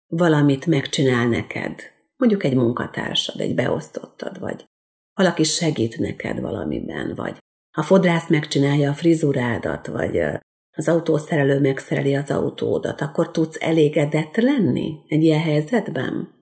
valamit 0.06 0.66
megcsinál 0.66 1.28
neked, 1.28 1.80
mondjuk 2.16 2.44
egy 2.44 2.54
munkatársad, 2.54 3.40
egy 3.40 3.54
beosztottad, 3.54 4.38
vagy 4.38 4.64
valaki 5.14 5.42
segít 5.42 5.98
neked 5.98 6.40
valamiben, 6.40 7.14
vagy 7.14 7.38
ha 7.74 7.82
fodrász 7.82 8.28
megcsinálja 8.28 8.90
a 8.90 8.94
frizurádat, 8.94 9.86
vagy 9.86 10.20
az 10.76 10.88
autószerelő 10.88 11.60
megszereli 11.60 12.14
az 12.14 12.30
autódat, 12.30 13.00
akkor 13.00 13.30
tudsz 13.30 13.56
elégedett 13.60 14.36
lenni 14.36 14.98
egy 15.08 15.22
ilyen 15.22 15.40
helyzetben? 15.40 16.32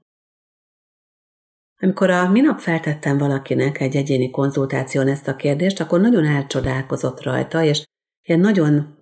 Amikor 1.80 2.10
a 2.10 2.30
minap 2.30 2.58
feltettem 2.58 3.18
valakinek 3.18 3.80
egy 3.80 3.96
egyéni 3.96 4.30
konzultáción 4.30 5.08
ezt 5.08 5.28
a 5.28 5.36
kérdést, 5.36 5.80
akkor 5.80 6.00
nagyon 6.00 6.24
elcsodálkozott 6.24 7.22
rajta, 7.22 7.62
és 7.62 7.84
ilyen 8.22 8.40
nagyon 8.40 8.96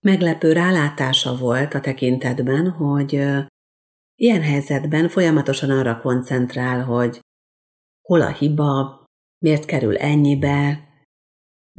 meglepő 0.00 0.52
rálátása 0.52 1.36
volt 1.36 1.74
a 1.74 1.80
tekintetben, 1.80 2.70
hogy 2.70 3.12
ilyen 4.14 4.42
helyzetben 4.42 5.08
folyamatosan 5.08 5.70
arra 5.70 6.00
koncentrál, 6.00 6.84
hogy 6.84 7.20
hol 8.00 8.20
a 8.20 8.32
hiba, 8.32 9.04
miért 9.38 9.64
kerül 9.64 9.96
ennyibe, 9.96 10.88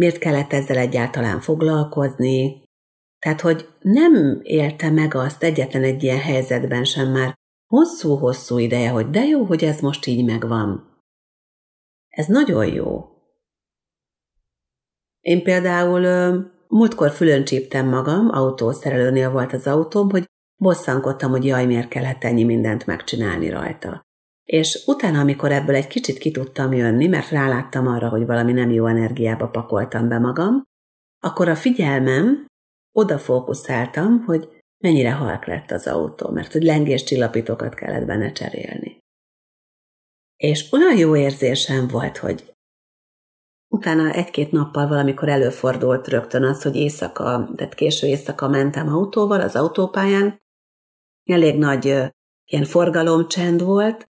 miért 0.01 0.17
kellett 0.17 0.53
ezzel 0.53 0.77
egyáltalán 0.77 1.39
foglalkozni. 1.39 2.63
Tehát, 3.19 3.41
hogy 3.41 3.69
nem 3.79 4.39
élte 4.43 4.89
meg 4.89 5.15
azt 5.15 5.43
egyetlen 5.43 5.83
egy 5.83 6.03
ilyen 6.03 6.19
helyzetben 6.19 6.83
sem 6.83 7.11
már 7.11 7.33
hosszú-hosszú 7.67 8.57
ideje, 8.57 8.89
hogy 8.89 9.09
de 9.09 9.23
jó, 9.23 9.43
hogy 9.43 9.63
ez 9.63 9.79
most 9.79 10.05
így 10.05 10.25
megvan. 10.25 10.99
Ez 12.09 12.27
nagyon 12.27 12.65
jó. 12.65 13.09
Én 15.19 15.43
például 15.43 16.03
múltkor 16.67 17.11
fülön 17.11 17.43
csíptem 17.43 17.87
magam, 17.87 18.29
autószerelőnél 18.29 19.31
volt 19.31 19.53
az 19.53 19.67
autóm, 19.67 20.09
hogy 20.09 20.25
bosszankodtam, 20.55 21.31
hogy 21.31 21.45
jaj, 21.45 21.65
miért 21.65 21.87
kellett 21.87 22.23
ennyi 22.23 22.43
mindent 22.43 22.85
megcsinálni 22.85 23.49
rajta. 23.49 24.01
És 24.51 24.83
utána, 24.85 25.19
amikor 25.19 25.51
ebből 25.51 25.75
egy 25.75 25.87
kicsit 25.87 26.17
ki 26.17 26.31
tudtam 26.31 26.73
jönni, 26.73 27.07
mert 27.07 27.29
ráláttam 27.29 27.87
arra, 27.87 28.09
hogy 28.09 28.25
valami 28.25 28.51
nem 28.51 28.69
jó 28.69 28.85
energiába 28.85 29.47
pakoltam 29.47 30.07
be 30.07 30.19
magam, 30.19 30.63
akkor 31.19 31.47
a 31.49 31.55
figyelmem 31.55 32.45
oda 32.97 33.19
fókuszáltam, 33.19 34.23
hogy 34.23 34.61
mennyire 34.83 35.11
halk 35.11 35.45
lett 35.45 35.71
az 35.71 35.87
autó, 35.87 36.29
mert 36.29 36.51
hogy 36.51 36.63
lengés 36.63 37.03
csillapítókat 37.03 37.73
kellett 37.73 38.05
benne 38.05 38.31
cserélni. 38.31 38.99
És 40.35 40.71
olyan 40.71 40.97
jó 40.97 41.15
érzésem 41.15 41.87
volt, 41.87 42.17
hogy 42.17 42.53
utána 43.73 44.11
egy-két 44.11 44.51
nappal 44.51 44.87
valamikor 44.87 45.29
előfordult 45.29 46.07
rögtön 46.07 46.43
az, 46.43 46.61
hogy 46.61 46.75
éjszaka, 46.75 47.49
tehát 47.55 47.73
késő 47.73 48.07
éjszaka 48.07 48.47
mentem 48.47 48.87
autóval 48.87 49.41
az 49.41 49.55
autópályán, 49.55 50.41
elég 51.23 51.57
nagy 51.57 51.85
ilyen 52.45 52.65
forgalomcsend 52.65 53.61
volt, 53.61 54.09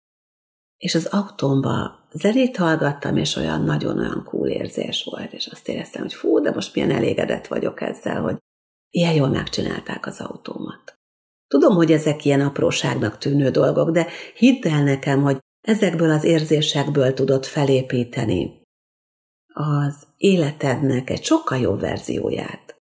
és 0.79 0.95
az 0.95 1.05
autómba 1.05 2.07
zenét 2.11 2.57
hallgattam, 2.57 3.17
és 3.17 3.35
olyan 3.35 3.63
nagyon-olyan 3.63 4.23
cool 4.23 4.47
érzés 4.47 5.07
volt, 5.11 5.33
és 5.33 5.47
azt 5.47 5.67
éreztem, 5.67 6.01
hogy 6.01 6.13
fú, 6.13 6.39
de 6.39 6.51
most 6.51 6.75
milyen 6.75 6.91
elégedett 6.91 7.47
vagyok 7.47 7.81
ezzel, 7.81 8.21
hogy 8.21 8.37
ilyen 8.89 9.13
jól 9.13 9.29
megcsinálták 9.29 10.05
az 10.05 10.19
autómat. 10.19 10.93
Tudom, 11.47 11.75
hogy 11.75 11.91
ezek 11.91 12.25
ilyen 12.25 12.41
apróságnak 12.41 13.17
tűnő 13.17 13.49
dolgok, 13.49 13.89
de 13.89 14.07
hidd 14.35 14.67
el 14.67 14.83
nekem, 14.83 15.21
hogy 15.21 15.37
ezekből 15.61 16.11
az 16.11 16.23
érzésekből 16.23 17.13
tudod 17.13 17.45
felépíteni 17.45 18.61
az 19.53 20.07
életednek 20.17 21.09
egy 21.09 21.23
sokkal 21.23 21.57
jobb 21.57 21.79
verzióját. 21.79 22.75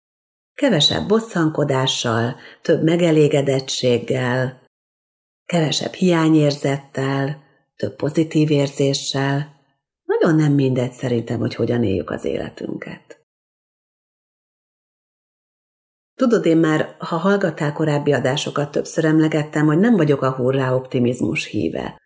Kevesebb 0.55 1.09
bosszankodással, 1.09 2.37
több 2.63 2.83
megelégedettséggel, 2.83 4.63
kevesebb 5.47 5.93
hiányérzettel, 5.93 7.48
több 7.79 7.97
pozitív 7.97 8.51
érzéssel. 8.51 9.57
Nagyon 10.05 10.35
nem 10.35 10.53
mindegy 10.53 10.93
szerintem, 10.93 11.39
hogy 11.39 11.55
hogyan 11.55 11.85
éljük 11.85 12.11
az 12.11 12.25
életünket. 12.25 13.27
Tudod, 16.15 16.47
én 16.47 16.57
már, 16.57 16.97
ha 16.99 17.17
hallgattál 17.17 17.73
korábbi 17.73 18.13
adásokat, 18.13 18.71
többször 18.71 19.05
emlegettem, 19.05 19.67
hogy 19.67 19.79
nem 19.79 19.97
vagyok 19.97 20.23
a 20.23 20.33
hurrá 20.33 20.75
optimizmus 20.75 21.45
híve. 21.45 21.99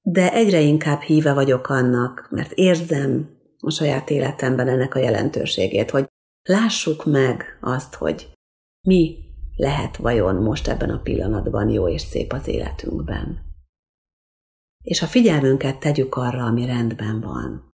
De 0.00 0.32
egyre 0.32 0.60
inkább 0.60 1.00
híve 1.00 1.32
vagyok 1.32 1.68
annak, 1.68 2.28
mert 2.30 2.52
érzem 2.52 3.36
a 3.58 3.70
saját 3.70 4.10
életemben 4.10 4.68
ennek 4.68 4.94
a 4.94 4.98
jelentőségét, 4.98 5.90
hogy 5.90 6.06
lássuk 6.42 7.04
meg 7.04 7.58
azt, 7.60 7.94
hogy 7.94 8.32
mi 8.86 9.16
lehet 9.56 9.96
vajon 9.96 10.34
most 10.34 10.68
ebben 10.68 10.90
a 10.90 11.00
pillanatban 11.00 11.68
jó 11.68 11.88
és 11.88 12.00
szép 12.00 12.32
az 12.32 12.48
életünkben 12.48 13.51
és 14.82 15.02
a 15.02 15.06
figyelmünket 15.06 15.80
tegyük 15.80 16.14
arra, 16.14 16.44
ami 16.44 16.66
rendben 16.66 17.20
van. 17.20 17.70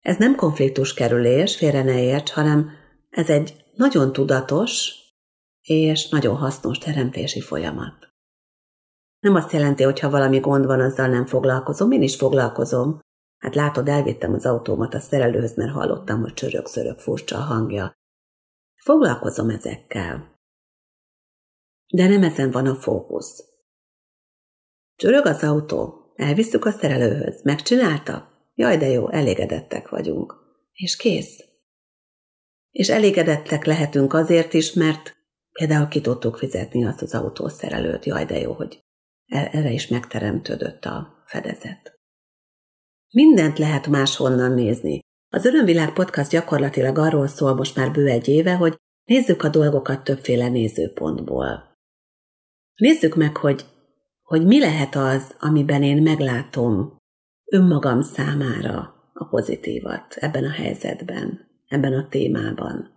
Ez 0.00 0.16
nem 0.16 0.34
konfliktus 0.34 0.94
kerülés, 0.94 1.56
félre 1.56 1.82
ne 1.82 2.02
érts, 2.02 2.30
hanem 2.30 2.70
ez 3.10 3.30
egy 3.30 3.64
nagyon 3.74 4.12
tudatos 4.12 4.94
és 5.62 6.08
nagyon 6.08 6.36
hasznos 6.36 6.78
teremtési 6.78 7.40
folyamat. 7.40 8.08
Nem 9.18 9.34
azt 9.34 9.52
jelenti, 9.52 9.82
hogy 9.82 10.00
ha 10.00 10.10
valami 10.10 10.38
gond 10.38 10.66
van, 10.66 10.80
azzal 10.80 11.08
nem 11.08 11.26
foglalkozom. 11.26 11.90
Én 11.90 12.02
is 12.02 12.16
foglalkozom. 12.16 13.00
Hát 13.38 13.54
látod, 13.54 13.88
elvittem 13.88 14.32
az 14.32 14.46
autómat 14.46 14.94
a 14.94 15.00
szerelőhöz, 15.00 15.56
mert 15.56 15.72
hallottam, 15.72 16.20
hogy 16.20 16.34
csörög-szörög 16.34 16.98
furcsa 16.98 17.36
a 17.36 17.40
hangja. 17.40 17.92
Foglalkozom 18.74 19.50
ezekkel. 19.50 20.34
De 21.94 22.08
nem 22.08 22.22
ezen 22.22 22.50
van 22.50 22.66
a 22.66 22.74
fókusz. 22.74 23.55
Csörög 24.96 25.26
az 25.26 25.42
autó, 25.42 26.12
elviszük 26.14 26.64
a 26.64 26.70
szerelőhöz. 26.70 27.42
Megcsinálta? 27.42 28.28
Jaj, 28.54 28.76
de 28.76 28.86
jó, 28.86 29.10
elégedettek 29.10 29.88
vagyunk. 29.88 30.34
És 30.72 30.96
kész. 30.96 31.44
És 32.70 32.88
elégedettek 32.88 33.64
lehetünk 33.64 34.12
azért 34.12 34.54
is, 34.54 34.72
mert 34.72 35.16
például 35.52 35.88
ki 35.88 36.00
tudtuk 36.00 36.36
fizetni 36.36 36.86
azt 36.86 37.02
az 37.02 37.14
autószerelőt. 37.14 38.04
Jaj, 38.04 38.24
de 38.24 38.38
jó, 38.38 38.52
hogy 38.52 38.84
e- 39.26 39.50
erre 39.52 39.70
is 39.70 39.88
megteremtődött 39.88 40.84
a 40.84 41.24
fedezet. 41.26 41.98
Mindent 43.12 43.58
lehet 43.58 43.86
máshonnan 43.86 44.52
nézni. 44.52 45.00
Az 45.28 45.44
Örömvilág 45.44 45.92
podcast 45.92 46.30
gyakorlatilag 46.30 46.98
arról 46.98 47.26
szól 47.26 47.54
most 47.54 47.76
már 47.76 47.90
bő 47.90 48.06
egy 48.08 48.28
éve, 48.28 48.54
hogy 48.54 48.76
nézzük 49.04 49.42
a 49.42 49.48
dolgokat 49.48 50.04
többféle 50.04 50.48
nézőpontból. 50.48 51.76
Nézzük 52.74 53.14
meg, 53.14 53.36
hogy, 53.36 53.64
hogy 54.26 54.46
mi 54.46 54.58
lehet 54.58 54.94
az, 54.94 55.34
amiben 55.38 55.82
én 55.82 56.02
meglátom 56.02 56.96
önmagam 57.44 58.02
számára 58.02 59.10
a 59.12 59.24
pozitívat 59.24 60.14
ebben 60.14 60.44
a 60.44 60.50
helyzetben, 60.50 61.48
ebben 61.68 61.92
a 61.92 62.08
témában. 62.08 62.94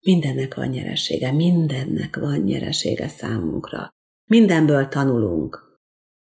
Mindennek 0.00 0.54
van 0.54 0.68
nyeresége, 0.68 1.32
mindennek 1.32 2.16
van 2.16 2.38
nyeresége 2.38 3.08
számunkra. 3.08 3.88
Mindenből 4.30 4.88
tanulunk. 4.88 5.78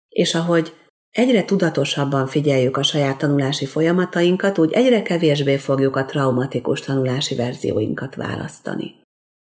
És 0.07 0.35
ahogy 0.35 0.73
egyre 1.09 1.45
tudatosabban 1.45 2.27
figyeljük 2.27 2.77
a 2.77 2.83
saját 2.83 3.17
tanulási 3.17 3.65
folyamatainkat, 3.65 4.57
úgy 4.57 4.71
egyre 4.71 5.01
kevésbé 5.01 5.57
fogjuk 5.57 5.95
a 5.95 6.05
traumatikus 6.05 6.79
tanulási 6.79 7.35
verzióinkat 7.35 8.15
választani. 8.15 8.98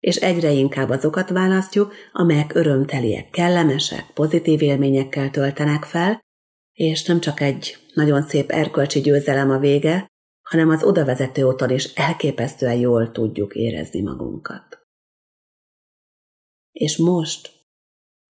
És 0.01 0.15
egyre 0.15 0.51
inkább 0.51 0.89
azokat 0.89 1.29
választjuk, 1.29 1.93
amelyek 2.11 2.55
örömteliek, 2.55 3.29
kellemesek, 3.29 4.11
pozitív 4.13 4.61
élményekkel 4.61 5.29
töltenek 5.29 5.83
fel, 5.83 6.19
és 6.71 7.03
nem 7.05 7.19
csak 7.19 7.39
egy 7.39 7.77
nagyon 7.93 8.21
szép 8.21 8.49
erkölcsi 8.49 9.01
győzelem 9.01 9.49
a 9.49 9.57
vége, 9.57 10.07
hanem 10.41 10.69
az 10.69 10.83
odavezető 10.83 11.43
úton 11.43 11.69
is 11.69 11.85
elképesztően 11.93 12.75
jól 12.75 13.11
tudjuk 13.11 13.53
érezni 13.55 14.01
magunkat. 14.01 14.79
És 16.71 16.97
most, 16.97 17.51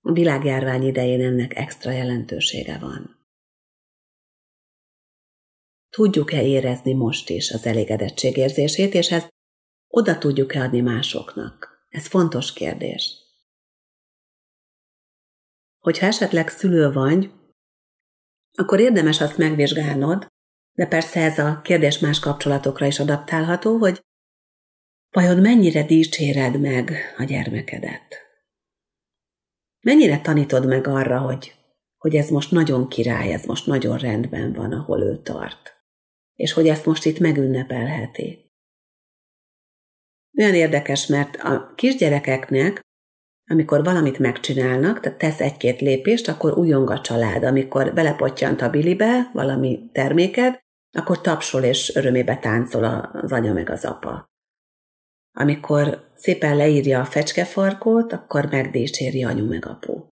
a 0.01 0.11
világjárvány 0.11 0.83
idején 0.83 1.21
ennek 1.21 1.55
extra 1.55 1.91
jelentősége 1.91 2.77
van. 2.77 3.19
Tudjuk-e 5.89 6.43
érezni 6.43 6.93
most 6.93 7.29
is 7.29 7.51
az 7.51 7.65
elégedettség 7.65 8.37
érzését, 8.37 8.93
és 8.93 9.11
ezt 9.11 9.29
oda 9.91 10.17
tudjuk-e 10.17 10.61
adni 10.61 10.81
másoknak? 10.81 11.85
Ez 11.89 12.07
fontos 12.07 12.53
kérdés. 12.53 13.15
Hogyha 15.79 16.05
esetleg 16.05 16.49
szülő 16.49 16.91
vagy, 16.91 17.31
akkor 18.57 18.79
érdemes 18.79 19.21
azt 19.21 19.37
megvizsgálnod, 19.37 20.27
de 20.73 20.87
persze 20.87 21.19
ez 21.19 21.39
a 21.39 21.61
kérdés 21.63 21.99
más 21.99 22.19
kapcsolatokra 22.19 22.85
is 22.85 22.99
adaptálható, 22.99 23.77
hogy 23.77 24.01
vajon 25.09 25.37
mennyire 25.37 25.83
dicséred 25.83 26.59
meg 26.59 26.91
a 27.17 27.23
gyermekedet? 27.23 28.15
Mennyire 29.81 30.21
tanítod 30.21 30.67
meg 30.67 30.87
arra, 30.87 31.19
hogy, 31.19 31.55
hogy 31.97 32.15
ez 32.15 32.29
most 32.29 32.51
nagyon 32.51 32.87
király, 32.87 33.33
ez 33.33 33.45
most 33.45 33.65
nagyon 33.65 33.97
rendben 33.97 34.53
van, 34.53 34.71
ahol 34.71 35.01
ő 35.01 35.21
tart? 35.21 35.73
És 36.35 36.53
hogy 36.53 36.67
ezt 36.67 36.85
most 36.85 37.05
itt 37.05 37.19
megünnepelheti? 37.19 38.50
Olyan 40.37 40.53
érdekes, 40.53 41.07
mert 41.07 41.35
a 41.35 41.73
kisgyerekeknek 41.75 42.81
amikor 43.51 43.83
valamit 43.83 44.19
megcsinálnak, 44.19 44.99
tehát 44.99 45.17
tesz 45.17 45.39
egy-két 45.39 45.81
lépést, 45.81 46.27
akkor 46.27 46.57
újong 46.57 46.89
a 46.89 47.01
család. 47.01 47.43
Amikor 47.43 47.93
belepottyant 47.93 48.61
a 48.61 48.69
bilibe 48.69 49.29
valami 49.33 49.89
terméket, 49.91 50.59
akkor 50.97 51.21
tapsol 51.21 51.63
és 51.63 51.95
örömébe 51.95 52.37
táncol 52.37 52.83
az 53.13 53.31
anya 53.31 53.53
meg 53.53 53.69
az 53.69 53.85
apa. 53.85 54.25
Amikor 55.37 56.11
szépen 56.15 56.55
leírja 56.55 56.99
a 56.99 57.05
fecskefarkót, 57.05 58.13
akkor 58.13 58.45
megdícséri 58.45 59.23
anyu 59.23 59.47
meg 59.47 59.65
apu. 59.65 60.05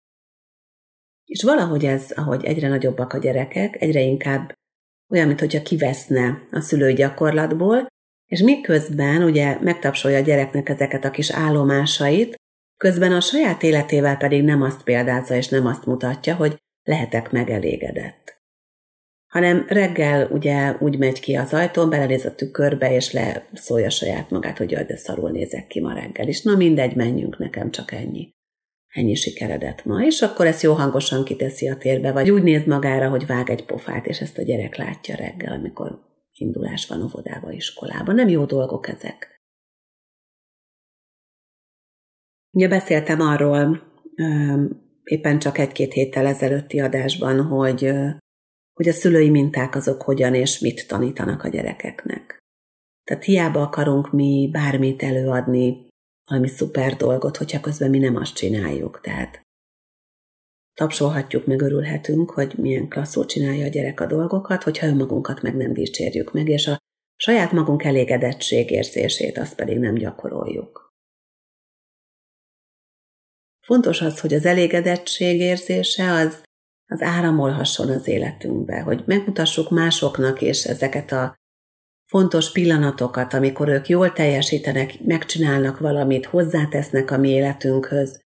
És 1.25 1.43
valahogy 1.43 1.85
ez, 1.85 2.11
ahogy 2.11 2.45
egyre 2.45 2.67
nagyobbak 2.67 3.13
a 3.13 3.17
gyerekek, 3.17 3.81
egyre 3.81 4.01
inkább 4.01 4.53
olyan, 5.09 5.27
mintha 5.27 5.61
kiveszne 5.61 6.47
a 6.51 6.59
szülői 6.59 6.93
gyakorlatból, 6.93 7.87
és 8.27 8.41
miközben 8.41 9.23
ugye 9.23 9.57
megtapsolja 9.61 10.17
a 10.17 10.21
gyereknek 10.21 10.69
ezeket 10.69 11.05
a 11.05 11.11
kis 11.11 11.31
állomásait, 11.31 12.35
Közben 12.77 13.11
a 13.11 13.21
saját 13.21 13.63
életével 13.63 14.17
pedig 14.17 14.43
nem 14.43 14.61
azt 14.61 14.83
példázza 14.83 15.35
és 15.35 15.47
nem 15.47 15.65
azt 15.65 15.85
mutatja, 15.85 16.35
hogy 16.35 16.57
lehetek 16.83 17.31
megelégedett. 17.31 18.35
Hanem 19.27 19.65
reggel 19.67 20.27
ugye 20.31 20.75
úgy 20.79 20.97
megy 20.97 21.19
ki 21.19 21.35
az 21.35 21.53
ajtón, 21.53 21.89
belenéz 21.89 22.25
a 22.25 22.35
tükörbe, 22.35 22.93
és 22.93 23.11
leszólja 23.11 23.89
saját 23.89 24.29
magát, 24.29 24.57
hogy 24.57 24.71
jaj, 24.71 24.83
de 24.83 24.97
szarul 24.97 25.31
nézek 25.31 25.67
ki 25.67 25.81
ma 25.81 25.93
reggel 25.93 26.27
is. 26.27 26.41
Na 26.41 26.55
mindegy, 26.55 26.95
menjünk, 26.95 27.37
nekem 27.37 27.71
csak 27.71 27.91
ennyi. 27.91 28.29
Ennyi 28.87 29.15
sikeredett 29.15 29.85
ma. 29.85 30.05
És 30.05 30.21
akkor 30.21 30.45
ezt 30.45 30.61
jó 30.61 30.73
hangosan 30.73 31.23
kiteszi 31.23 31.69
a 31.69 31.77
térbe, 31.77 32.11
vagy 32.11 32.29
úgy 32.29 32.43
néz 32.43 32.65
magára, 32.65 33.09
hogy 33.09 33.25
vág 33.25 33.49
egy 33.49 33.65
pofát, 33.65 34.05
és 34.05 34.21
ezt 34.21 34.37
a 34.37 34.43
gyerek 34.43 34.75
látja 34.75 35.15
reggel, 35.15 35.53
amikor 35.53 35.99
indulás 36.39 36.87
van 36.87 37.01
óvodába, 37.03 37.51
iskolába. 37.51 38.11
Nem 38.11 38.27
jó 38.27 38.45
dolgok 38.45 38.87
ezek. 38.87 39.35
Ugye 42.51 42.67
beszéltem 42.67 43.21
arról 43.21 43.95
éppen 45.03 45.39
csak 45.39 45.57
egy-két 45.57 45.93
héttel 45.93 46.25
ezelőtti 46.25 46.79
adásban, 46.79 47.45
hogy, 47.45 47.91
hogy 48.73 48.87
a 48.87 48.93
szülői 48.93 49.29
minták 49.29 49.75
azok 49.75 50.01
hogyan 50.01 50.33
és 50.33 50.59
mit 50.59 50.87
tanítanak 50.87 51.43
a 51.43 51.47
gyerekeknek. 51.47 52.37
Tehát 53.03 53.23
hiába 53.23 53.61
akarunk 53.61 54.11
mi 54.11 54.49
bármit 54.51 55.03
előadni, 55.03 55.87
valami 56.29 56.47
szuper 56.47 56.95
dolgot, 56.95 57.37
hogyha 57.37 57.59
közben 57.59 57.89
mi 57.89 57.97
nem 57.97 58.15
azt 58.15 58.35
csináljuk. 58.35 58.99
Tehát 59.01 59.41
tapsolhatjuk, 60.77 61.45
meg 61.45 61.61
örülhetünk, 61.61 62.31
hogy 62.31 62.53
milyen 62.57 62.87
klasszul 62.87 63.25
csinálja 63.25 63.65
a 63.65 63.69
gyerek 63.69 63.99
a 63.99 64.05
dolgokat, 64.05 64.63
hogyha 64.63 64.87
önmagunkat 64.87 65.41
meg 65.41 65.55
nem 65.55 65.73
dicsérjük 65.73 66.33
meg, 66.33 66.47
és 66.47 66.67
a 66.67 66.77
saját 67.15 67.51
magunk 67.51 67.83
elégedettség 67.83 68.71
érzését 68.71 69.37
azt 69.37 69.55
pedig 69.55 69.77
nem 69.77 69.93
gyakoroljuk. 69.93 70.95
Fontos 73.65 74.01
az, 74.01 74.19
hogy 74.19 74.33
az 74.33 74.45
elégedettség 74.45 75.39
érzése 75.39 76.11
az, 76.11 76.43
az 76.85 77.01
áramolhasson 77.01 77.89
az 77.89 78.07
életünkbe, 78.07 78.81
hogy 78.81 79.03
megmutassuk 79.05 79.69
másoknak 79.69 80.41
és 80.41 80.65
ezeket 80.65 81.11
a 81.11 81.35
fontos 82.09 82.51
pillanatokat, 82.51 83.33
amikor 83.33 83.67
ők 83.67 83.87
jól 83.87 84.13
teljesítenek, 84.13 84.99
megcsinálnak 85.03 85.79
valamit, 85.79 86.25
hozzátesznek 86.25 87.11
a 87.11 87.17
mi 87.17 87.29
életünkhöz. 87.29 88.25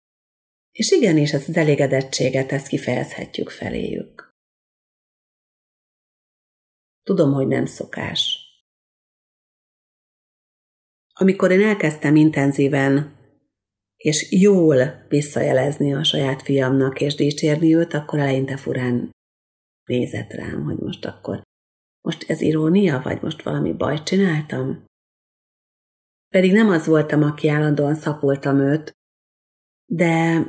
És 0.79 0.91
igenis, 0.91 1.33
ezt 1.33 1.49
az 1.49 1.57
elégedettséget, 1.57 2.53
ezt 2.53 2.67
kifejezhetjük 2.67 3.51
feléjük. 3.51 4.31
Tudom, 7.03 7.33
hogy 7.33 7.47
nem 7.47 7.67
szokás. 7.67 8.38
Amikor 11.12 11.51
én 11.51 11.61
elkezdtem 11.62 12.17
intenzíven 12.17 13.17
és 13.97 14.33
jól 14.33 15.07
visszajelezni 15.09 15.95
a 15.95 16.05
saját 16.05 16.43
fiamnak, 16.43 17.01
és 17.01 17.14
dicsérni 17.14 17.75
őt, 17.75 17.95
akkor 17.95 18.19
eleinte 18.19 18.57
furán 18.57 19.11
nézett 19.85 20.33
rám, 20.33 20.64
hogy 20.64 20.79
most 20.79 21.05
akkor, 21.05 21.43
most 22.01 22.31
ez 22.31 22.41
irónia, 22.41 23.01
vagy 23.03 23.23
most 23.23 23.43
valami 23.43 23.73
bajt 23.73 24.05
csináltam? 24.05 24.85
Pedig 26.29 26.53
nem 26.53 26.69
az 26.69 26.87
voltam, 26.87 27.23
aki 27.23 27.49
állandóan 27.49 27.95
szapoltam 27.95 28.59
őt, 28.59 28.93
de 29.91 30.43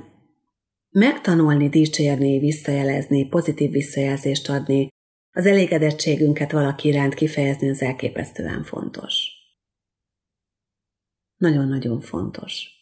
megtanulni, 0.90 1.70
dicsérni, 1.70 2.40
visszajelezni, 2.40 3.28
pozitív 3.28 3.72
visszajelzést 3.72 4.50
adni, 4.50 4.88
az 5.32 5.46
elégedettségünket 5.46 6.52
valaki 6.52 6.88
iránt 6.88 7.14
kifejezni, 7.14 7.70
az 7.70 7.82
elképesztően 7.82 8.64
fontos. 8.64 9.28
Nagyon-nagyon 11.38 12.00
fontos. 12.00 12.78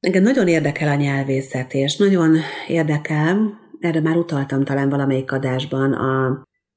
Engem 0.00 0.22
nagyon 0.22 0.48
érdekel 0.48 0.88
a 0.88 0.94
nyelvészet, 0.94 1.74
és 1.74 1.96
nagyon 1.96 2.36
érdekel, 2.68 3.60
erre 3.80 4.00
már 4.00 4.16
utaltam 4.16 4.64
talán 4.64 4.88
valamelyik 4.88 5.32
adásban, 5.32 5.92
a, 5.92 6.26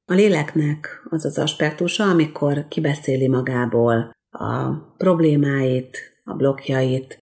a 0.05 0.13
léleknek 0.13 1.01
az 1.09 1.25
az 1.25 1.37
aspektusa, 1.37 2.03
amikor 2.03 2.67
kibeszéli 2.67 3.27
magából 3.27 4.11
a 4.29 4.71
problémáit, 4.97 6.14
a 6.25 6.33
blokkjait, 6.33 7.17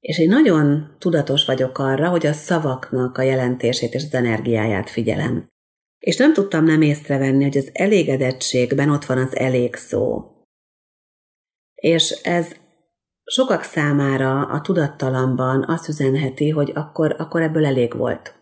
És 0.00 0.18
én 0.18 0.28
nagyon 0.28 0.96
tudatos 0.98 1.44
vagyok 1.44 1.78
arra, 1.78 2.08
hogy 2.08 2.26
a 2.26 2.32
szavaknak 2.32 3.18
a 3.18 3.22
jelentését 3.22 3.94
és 3.94 4.02
az 4.02 4.14
energiáját 4.14 4.90
figyelem. 4.90 5.46
És 5.98 6.16
nem 6.16 6.32
tudtam 6.32 6.64
nem 6.64 6.82
észrevenni, 6.82 7.42
hogy 7.42 7.56
az 7.56 7.70
elégedettségben 7.72 8.90
ott 8.90 9.04
van 9.04 9.18
az 9.18 9.36
elég 9.36 9.74
szó. 9.74 10.30
És 11.74 12.10
ez 12.10 12.56
sokak 13.24 13.62
számára 13.62 14.46
a 14.46 14.60
tudattalamban 14.60 15.64
azt 15.68 15.88
üzenheti, 15.88 16.48
hogy 16.48 16.70
akkor, 16.74 17.14
akkor 17.18 17.42
ebből 17.42 17.66
elég 17.66 17.96
volt. 17.96 18.34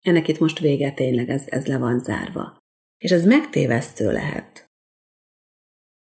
Ennek 0.00 0.28
itt 0.28 0.38
most 0.38 0.58
vége 0.58 0.92
tényleg, 0.92 1.28
ez, 1.28 1.44
ez 1.46 1.66
le 1.66 1.78
van 1.78 1.98
zárva. 1.98 2.56
És 2.96 3.10
ez 3.10 3.24
megtévesztő 3.24 4.12
lehet. 4.12 4.66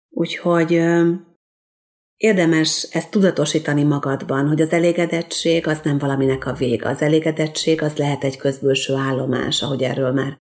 Úgyhogy 0.09 0.81
érdemes 2.17 2.83
ezt 2.91 3.11
tudatosítani 3.11 3.83
magadban, 3.83 4.47
hogy 4.47 4.61
az 4.61 4.71
elégedettség 4.71 5.67
az 5.67 5.79
nem 5.83 5.97
valaminek 5.97 6.45
a 6.45 6.53
vége. 6.53 6.89
Az 6.89 7.01
elégedettség 7.01 7.81
az 7.81 7.95
lehet 7.97 8.23
egy 8.23 8.37
közbülső 8.37 8.93
állomás, 8.93 9.61
ahogy 9.61 9.83
erről 9.83 10.11
már 10.11 10.41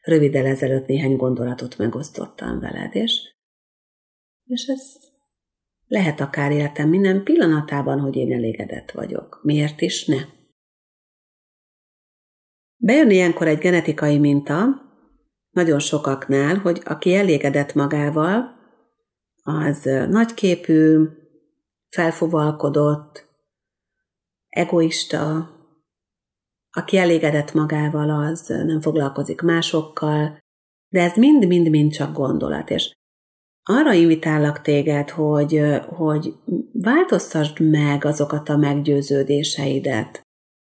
röviddel 0.00 0.46
ezelőtt 0.46 0.86
néhány 0.86 1.16
gondolatot 1.16 1.78
megosztottam 1.78 2.60
veled, 2.60 2.94
és, 2.94 3.12
és 4.44 4.66
ez 4.66 4.82
lehet 5.86 6.20
akár 6.20 6.50
életem 6.50 6.88
minden 6.88 7.22
pillanatában, 7.22 8.00
hogy 8.00 8.16
én 8.16 8.32
elégedett 8.32 8.90
vagyok. 8.90 9.40
Miért 9.42 9.80
is 9.80 10.04
ne? 10.04 10.20
Bejön 12.76 13.10
ilyenkor 13.10 13.46
egy 13.46 13.58
genetikai 13.58 14.18
minta, 14.18 14.86
nagyon 15.50 15.78
sokaknál, 15.78 16.56
hogy 16.56 16.80
aki 16.84 17.14
elégedett 17.14 17.74
magával, 17.74 18.57
az 19.48 19.82
nagyképű, 20.08 21.04
felfovalkodott, 21.88 23.26
egoista, 24.48 25.50
aki 26.70 26.96
elégedett 26.96 27.52
magával, 27.52 28.10
az 28.10 28.46
nem 28.46 28.80
foglalkozik 28.80 29.40
másokkal, 29.40 30.38
de 30.88 31.02
ez 31.02 31.16
mind-mind-mind 31.16 31.92
csak 31.92 32.12
gondolat, 32.12 32.70
és 32.70 32.92
arra 33.62 33.92
invitálok 33.92 34.60
téged, 34.60 35.10
hogy, 35.10 35.62
hogy 35.86 36.34
változtasd 36.72 37.60
meg 37.60 38.04
azokat 38.04 38.48
a 38.48 38.56
meggyőződéseidet, 38.56 40.20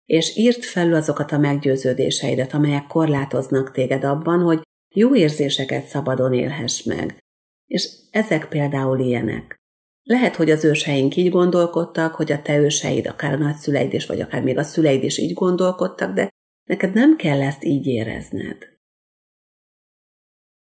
és 0.05 0.37
írd 0.37 0.62
felül 0.62 0.95
azokat 0.95 1.33
a 1.33 1.38
meggyőződéseidet, 1.38 2.55
amelyek 2.55 2.87
korlátoznak 2.87 3.71
téged 3.71 4.05
abban, 4.05 4.41
hogy 4.41 4.62
jó 4.95 5.14
érzéseket 5.14 5.87
szabadon 5.87 6.33
élhess 6.33 6.83
meg. 6.83 7.19
És 7.68 7.88
ezek 8.11 8.48
például 8.48 8.98
ilyenek. 8.98 9.57
Lehet, 10.02 10.37
hogy 10.37 10.50
az 10.50 10.64
őseink 10.64 11.16
így 11.16 11.31
gondolkodtak, 11.31 12.14
hogy 12.14 12.33
a 12.33 12.42
te 12.42 12.59
őseid, 12.59 13.07
akár 13.07 13.33
a 13.33 13.37
nagyszüleid 13.37 13.92
is, 13.92 14.07
vagy 14.07 14.20
akár 14.20 14.42
még 14.42 14.59
a 14.59 14.62
szüleid 14.62 15.02
is 15.02 15.18
így 15.18 15.33
gondolkodtak, 15.33 16.14
de 16.14 16.28
neked 16.64 16.94
nem 16.94 17.16
kell 17.16 17.42
ezt 17.42 17.64
így 17.64 17.87
érezned. 17.87 18.76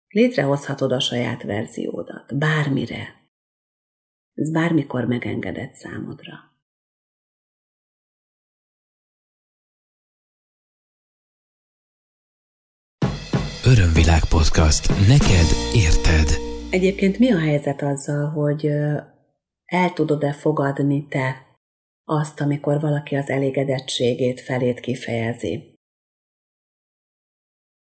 Létrehozhatod 0.09 0.93
a 0.93 1.01
saját 1.01 1.43
verziódat, 1.43 2.39
bármire. 2.39 3.31
Ez 4.35 4.51
bármikor 4.51 5.05
megengedett 5.05 5.75
számodra. 5.75 6.35
Örömvilág 13.65 14.25
podcast. 14.25 14.89
Neked 14.89 15.49
érted. 15.75 16.50
Egyébként 16.71 17.19
mi 17.19 17.31
a 17.33 17.39
helyzet 17.39 17.83
azzal, 17.83 18.29
hogy 18.29 18.67
el 19.65 19.93
tudod-e 19.95 20.33
fogadni 20.33 21.07
te 21.09 21.47
azt, 22.05 22.41
amikor 22.41 22.81
valaki 22.81 23.17
az 23.17 23.29
elégedettségét 23.29 24.41
felét 24.41 24.81
kifejezi? 24.81 25.75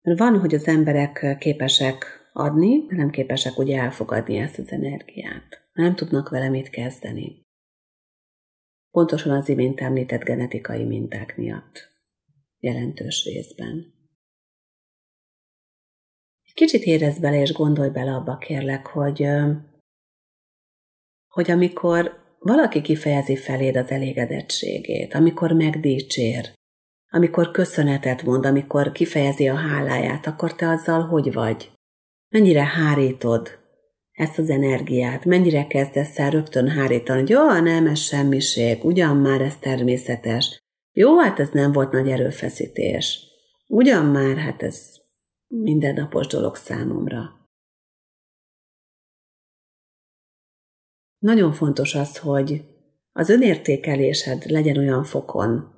Van, 0.02 0.40
hogy 0.40 0.56
az 0.56 0.68
emberek 0.68 1.38
képesek 1.40 2.06
adni, 2.34 2.86
de 2.86 2.96
nem 2.96 3.10
képesek 3.10 3.58
ugye 3.58 3.80
elfogadni 3.80 4.38
ezt 4.38 4.60
az 4.60 4.72
energiát. 4.72 5.70
Nem 5.74 5.96
tudnak 5.96 6.30
vele 6.30 6.50
mit 6.50 6.70
kezdeni. 6.70 7.42
Pontosan 8.92 9.36
az 9.36 9.50
imént 9.50 9.80
említett 9.80 10.24
genetikai 10.24 10.84
minták 10.84 11.38
miatt. 11.38 11.90
Jelentős 12.60 13.24
részben. 13.26 13.99
Egy 16.50 16.56
kicsit 16.56 16.84
érezd 16.84 17.22
bele 17.22 17.42
és 17.42 17.54
gondolj 17.54 17.90
bele 17.90 18.12
abba, 18.12 18.38
kérlek, 18.38 18.88
hogy, 18.88 19.28
hogy 21.28 21.52
amikor 21.52 22.18
valaki 22.40 22.82
kifejezi 22.82 23.36
feléd 23.36 23.76
az 23.76 23.90
elégedettségét, 23.90 25.14
amikor 25.14 25.52
megdicsér, 25.52 26.54
amikor 27.12 27.52
köszönetet 27.52 28.24
mond, 28.24 28.46
amikor 28.46 28.92
kifejezi 28.92 29.48
a 29.48 29.56
háláját, 29.56 30.28
akkor 30.28 30.56
te 30.56 30.70
azzal 30.70 31.02
hogy 31.02 31.34
vagy? 31.34 31.72
Mennyire 32.30 32.64
hárítod 32.64 33.50
ezt 34.12 34.38
az 34.38 34.50
energiát? 34.50 35.26
Mennyire 35.26 35.68
kezdesz 35.68 36.20
el 36.20 36.30
rögtön 36.30 36.68
hárítani, 36.68 37.20
hogy 37.20 37.30
jó, 37.30 37.60
nem, 37.60 37.88
ez 37.88 38.00
semmiség, 38.00 38.84
ugyan 38.84 39.18
már 39.18 39.42
ez 39.42 39.58
természetes. 39.58 40.60
Jó, 40.92 41.20
hát 41.20 41.40
ez 41.40 41.50
nem 41.50 41.72
volt 41.72 41.92
nagy 41.92 42.10
erőfeszítés. 42.10 43.28
Ugyan 43.68 44.06
már, 44.06 44.38
hát 44.38 44.64
ez 44.64 45.00
mindennapos 45.50 46.28
dolog 46.28 46.56
számomra. 46.56 47.48
Nagyon 51.18 51.54
fontos 51.54 51.96
az, 51.96 52.18
hogy 52.18 52.64
az 53.12 53.30
önértékelésed 53.30 54.46
legyen 54.46 54.78
olyan 54.78 55.04
fokon, 55.04 55.76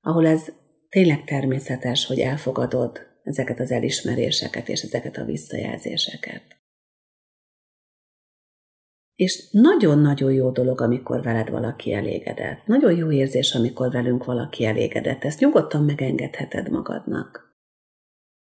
ahol 0.00 0.26
ez 0.26 0.52
tényleg 0.88 1.24
természetes, 1.24 2.06
hogy 2.06 2.18
elfogadod 2.18 3.06
ezeket 3.22 3.60
az 3.60 3.70
elismeréseket 3.70 4.68
és 4.68 4.82
ezeket 4.82 5.16
a 5.16 5.24
visszajelzéseket. 5.24 6.56
És 9.14 9.50
nagyon-nagyon 9.50 10.32
jó 10.32 10.50
dolog, 10.50 10.80
amikor 10.80 11.22
veled 11.22 11.50
valaki 11.50 11.92
elégedett. 11.92 12.66
Nagyon 12.66 12.96
jó 12.96 13.10
érzés, 13.10 13.54
amikor 13.54 13.90
velünk 13.90 14.24
valaki 14.24 14.64
elégedett. 14.64 15.24
Ezt 15.24 15.40
nyugodtan 15.40 15.84
megengedheted 15.84 16.70
magadnak. 16.70 17.47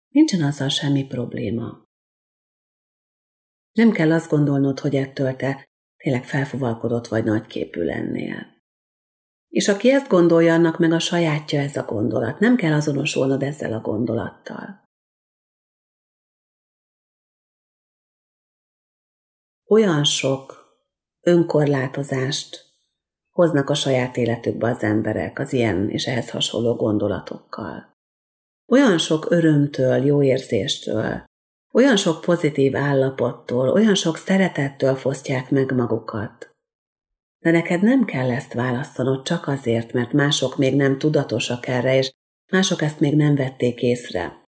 Nincsen 0.10 0.44
azzal 0.44 0.70
semmi 0.70 1.06
probléma. 1.06 1.86
Nem 3.72 3.92
kell 3.92 4.12
azt 4.12 4.30
gondolnod, 4.30 4.80
hogy 4.80 4.96
ettől 4.96 5.36
te 5.36 5.68
tényleg 5.98 6.26
felfuvalkodott 6.26 7.08
vagy 7.08 7.24
nagyképű 7.24 7.82
lennél. 7.82 8.56
És 9.48 9.68
aki 9.68 9.92
ezt 9.92 10.08
gondolja, 10.08 10.54
annak 10.54 10.78
meg 10.78 10.92
a 10.92 11.00
sajátja 11.00 11.60
ez 11.60 11.76
a 11.76 11.84
gondolat. 11.84 12.40
Nem 12.40 12.56
kell 12.56 12.74
azonosulnod 12.74 13.44
ezzel 13.44 13.74
a 13.74 13.80
gondolattal. 13.80 14.86
Olyan 19.70 20.04
sok 20.04 20.66
önkorlátozást 21.22 22.66
hoznak 23.30 23.70
a 23.70 23.74
saját 23.74 24.18
életükbe 24.18 24.70
az 24.70 24.84
emberek 24.84 25.40
az 25.40 25.54
ilyen 25.54 25.90
és 25.90 26.06
ehhez 26.06 26.30
hasonló 26.30 26.76
gondolatokkal. 26.76 27.97
Olyan 28.72 28.98
sok 28.98 29.32
örömtől, 29.32 30.06
jó 30.06 30.24
érzéstől, 30.24 31.26
olyan 31.74 31.96
sok 31.96 32.22
pozitív 32.22 32.76
állapottól, 32.76 33.70
olyan 33.70 33.96
sok 33.96 34.18
szeretettől 34.18 34.96
fosztják 34.96 35.50
meg 35.50 35.72
magukat, 35.72 36.52
de 37.40 37.52
neked 37.52 37.82
nem 37.82 38.06
kell 38.06 38.32
ezt 38.32 38.54
választanod 38.54 39.26
csak 39.26 39.48
azért, 39.48 39.94
mert 39.94 40.12
mások 40.12 40.58
még 40.58 40.76
nem 40.76 40.98
tudatosak 40.98 41.68
erre, 41.68 41.96
és 41.98 42.12
mások 42.52 42.82
ezt 42.82 43.00
még 43.00 43.16
nem 43.16 43.36
vették 43.36 43.82
észre. 43.82 44.44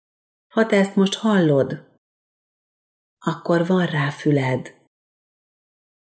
Ha 0.54 0.66
te 0.66 0.78
ezt 0.78 0.96
most 0.96 1.16
hallod, 1.16 1.86
akkor 3.26 3.66
van 3.68 3.86
rá 3.86 4.10
füled. 4.10 4.76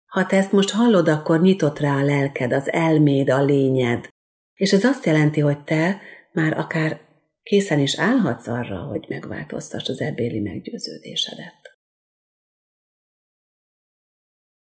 Ha 0.06 0.26
te 0.26 0.38
ezt 0.38 0.52
most 0.52 0.70
hallod, 0.70 1.08
akkor 1.08 1.42
nyitott 1.42 1.80
rá 1.80 1.98
a 1.98 2.04
lelked, 2.04 2.52
az 2.52 2.72
elméd, 2.72 3.30
a 3.30 3.44
lényed. 3.44 4.08
És 4.54 4.74
ez 4.74 4.84
azt 4.84 5.06
jelenti, 5.06 5.40
hogy 5.40 5.64
te 5.64 6.02
már 6.32 6.58
akár 6.58 7.05
készen 7.46 7.80
is 7.80 8.00
állhatsz 8.00 8.48
arra, 8.48 8.78
hogy 8.78 9.06
megváltoztass 9.10 9.90
az 9.90 10.02
ebbéli 10.02 10.40
meggyőződésedet. 10.40 11.78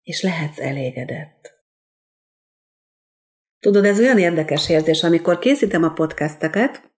És 0.01 0.21
lehetsz 0.21 0.59
elégedett. 0.59 1.51
Tudod, 3.59 3.85
ez 3.85 3.99
olyan 3.99 4.19
érdekes 4.19 4.69
érzés, 4.69 5.03
amikor 5.03 5.39
készítem 5.39 5.83
a 5.83 5.93
podcasteket, 5.93 6.91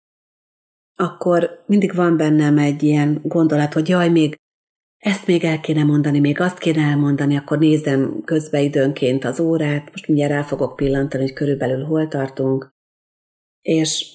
akkor 0.95 1.63
mindig 1.67 1.95
van 1.95 2.17
bennem 2.17 2.57
egy 2.57 2.83
ilyen 2.83 3.19
gondolat, 3.23 3.73
hogy 3.73 3.89
jaj, 3.89 4.09
még 4.09 4.39
ezt 4.97 5.27
még 5.27 5.43
el 5.43 5.59
kéne 5.59 5.83
mondani, 5.83 6.19
még 6.19 6.39
azt 6.39 6.57
kéne 6.57 6.81
elmondani, 6.81 7.37
akkor 7.37 7.59
nézem 7.59 8.21
közbe 8.23 8.61
időnként 8.61 9.23
az 9.23 9.39
órát, 9.39 9.91
most 9.91 10.07
mindjárt 10.07 10.31
rá 10.31 10.43
fogok 10.43 10.75
pillantani, 10.75 11.23
hogy 11.23 11.33
körülbelül 11.33 11.85
hol 11.85 12.07
tartunk, 12.07 12.73
és, 13.61 14.05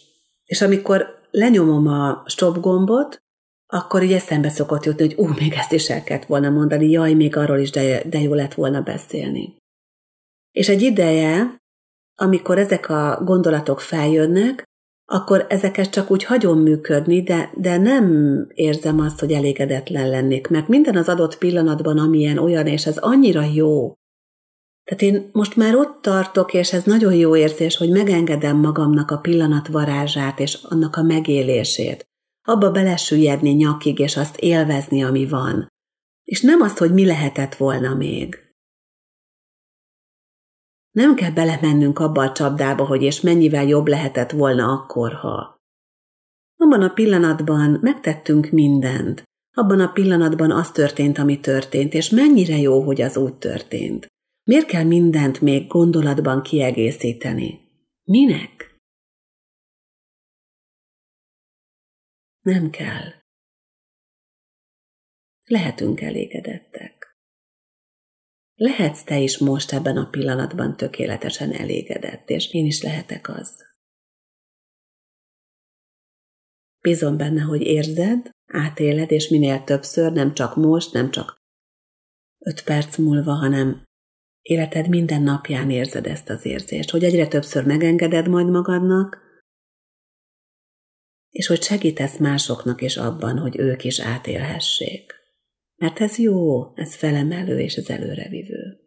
és 0.44 0.60
amikor 0.62 1.16
lenyomom 1.38 1.86
a 1.86 2.22
stop 2.26 2.60
gombot, 2.60 3.18
akkor 3.66 4.02
így 4.02 4.12
eszembe 4.12 4.48
szokott 4.48 4.84
jutni, 4.84 5.04
hogy 5.04 5.14
ú, 5.18 5.28
még 5.38 5.52
ezt 5.52 5.72
is 5.72 5.88
el 5.88 6.02
kellett 6.02 6.26
volna 6.26 6.50
mondani, 6.50 6.90
jaj, 6.90 7.14
még 7.14 7.36
arról 7.36 7.58
is 7.58 7.70
de, 7.70 8.02
de 8.08 8.20
jó 8.20 8.34
lett 8.34 8.54
volna 8.54 8.80
beszélni. 8.80 9.56
És 10.50 10.68
egy 10.68 10.82
ideje 10.82 11.58
amikor 12.16 12.58
ezek 12.58 12.88
a 12.88 13.20
gondolatok 13.24 13.80
feljönnek, 13.80 14.64
akkor 15.04 15.46
ezeket 15.48 15.90
csak 15.90 16.10
úgy 16.10 16.24
hagyom 16.24 16.58
működni, 16.58 17.22
de, 17.22 17.50
de 17.54 17.76
nem 17.76 18.46
érzem 18.54 19.00
azt, 19.00 19.20
hogy 19.20 19.32
elégedetlen 19.32 20.08
lennék, 20.08 20.48
mert 20.48 20.68
minden 20.68 20.96
az 20.96 21.08
adott 21.08 21.38
pillanatban, 21.38 21.98
amilyen 21.98 22.38
olyan, 22.38 22.66
és 22.66 22.86
ez 22.86 22.96
annyira 22.96 23.42
jó. 23.42 23.92
Tehát 24.86 25.02
én 25.02 25.30
most 25.32 25.56
már 25.56 25.74
ott 25.74 26.02
tartok, 26.02 26.52
és 26.52 26.72
ez 26.72 26.84
nagyon 26.84 27.14
jó 27.14 27.36
érzés, 27.36 27.76
hogy 27.76 27.90
megengedem 27.90 28.56
magamnak 28.56 29.10
a 29.10 29.18
pillanat 29.18 29.68
varázsát 29.68 30.40
és 30.40 30.54
annak 30.62 30.96
a 30.96 31.02
megélését. 31.02 32.04
Abba 32.42 32.70
belesüllyedni 32.70 33.50
nyakig, 33.50 33.98
és 33.98 34.16
azt 34.16 34.36
élvezni, 34.36 35.04
ami 35.04 35.28
van. 35.28 35.68
És 36.24 36.40
nem 36.40 36.60
azt, 36.60 36.78
hogy 36.78 36.92
mi 36.92 37.06
lehetett 37.06 37.54
volna 37.54 37.94
még. 37.94 38.38
Nem 40.90 41.14
kell 41.14 41.30
belemennünk 41.30 41.98
abba 41.98 42.22
a 42.22 42.32
csapdába, 42.32 42.86
hogy 42.86 43.02
és 43.02 43.20
mennyivel 43.20 43.64
jobb 43.64 43.86
lehetett 43.86 44.30
volna 44.30 44.72
akkor, 44.72 45.12
ha. 45.12 45.56
Abban 46.56 46.82
a 46.82 46.92
pillanatban 46.92 47.78
megtettünk 47.82 48.50
mindent. 48.50 49.22
Abban 49.56 49.80
a 49.80 49.92
pillanatban 49.92 50.50
az 50.50 50.70
történt, 50.70 51.18
ami 51.18 51.40
történt, 51.40 51.94
és 51.94 52.10
mennyire 52.10 52.58
jó, 52.58 52.82
hogy 52.82 53.00
az 53.00 53.16
úgy 53.16 53.34
történt. 53.34 54.06
Miért 54.46 54.66
kell 54.66 54.84
mindent 54.84 55.40
még 55.40 55.66
gondolatban 55.66 56.42
kiegészíteni? 56.42 57.60
Minek? 58.02 58.76
Nem 62.40 62.70
kell. 62.70 63.12
Lehetünk 65.44 66.00
elégedettek. 66.00 67.16
Lehetsz 68.54 69.02
te 69.02 69.18
is 69.18 69.38
most 69.38 69.72
ebben 69.72 69.96
a 69.96 70.10
pillanatban 70.10 70.76
tökéletesen 70.76 71.52
elégedett, 71.52 72.28
és 72.30 72.52
én 72.52 72.66
is 72.66 72.82
lehetek 72.82 73.28
az. 73.28 73.64
Bízom 76.80 77.16
benne, 77.16 77.42
hogy 77.42 77.60
érzed, 77.60 78.30
átéled, 78.46 79.10
és 79.10 79.28
minél 79.28 79.64
többször, 79.64 80.12
nem 80.12 80.34
csak 80.34 80.56
most, 80.56 80.92
nem 80.92 81.10
csak 81.10 81.36
öt 82.38 82.64
perc 82.64 82.96
múlva, 82.96 83.32
hanem 83.32 83.84
életed 84.46 84.88
minden 84.88 85.22
napján 85.22 85.70
érzed 85.70 86.06
ezt 86.06 86.30
az 86.30 86.44
érzést, 86.44 86.90
hogy 86.90 87.04
egyre 87.04 87.26
többször 87.28 87.64
megengeded 87.64 88.28
majd 88.28 88.50
magadnak, 88.50 89.24
és 91.30 91.46
hogy 91.46 91.62
segítesz 91.62 92.18
másoknak 92.18 92.82
is 92.82 92.96
abban, 92.96 93.38
hogy 93.38 93.58
ők 93.58 93.84
is 93.84 94.00
átélhessék. 94.00 95.14
Mert 95.76 96.00
ez 96.00 96.18
jó, 96.18 96.72
ez 96.74 96.94
felemelő 96.94 97.60
és 97.60 97.74
ez 97.74 97.88
előrevívő. 97.88 98.80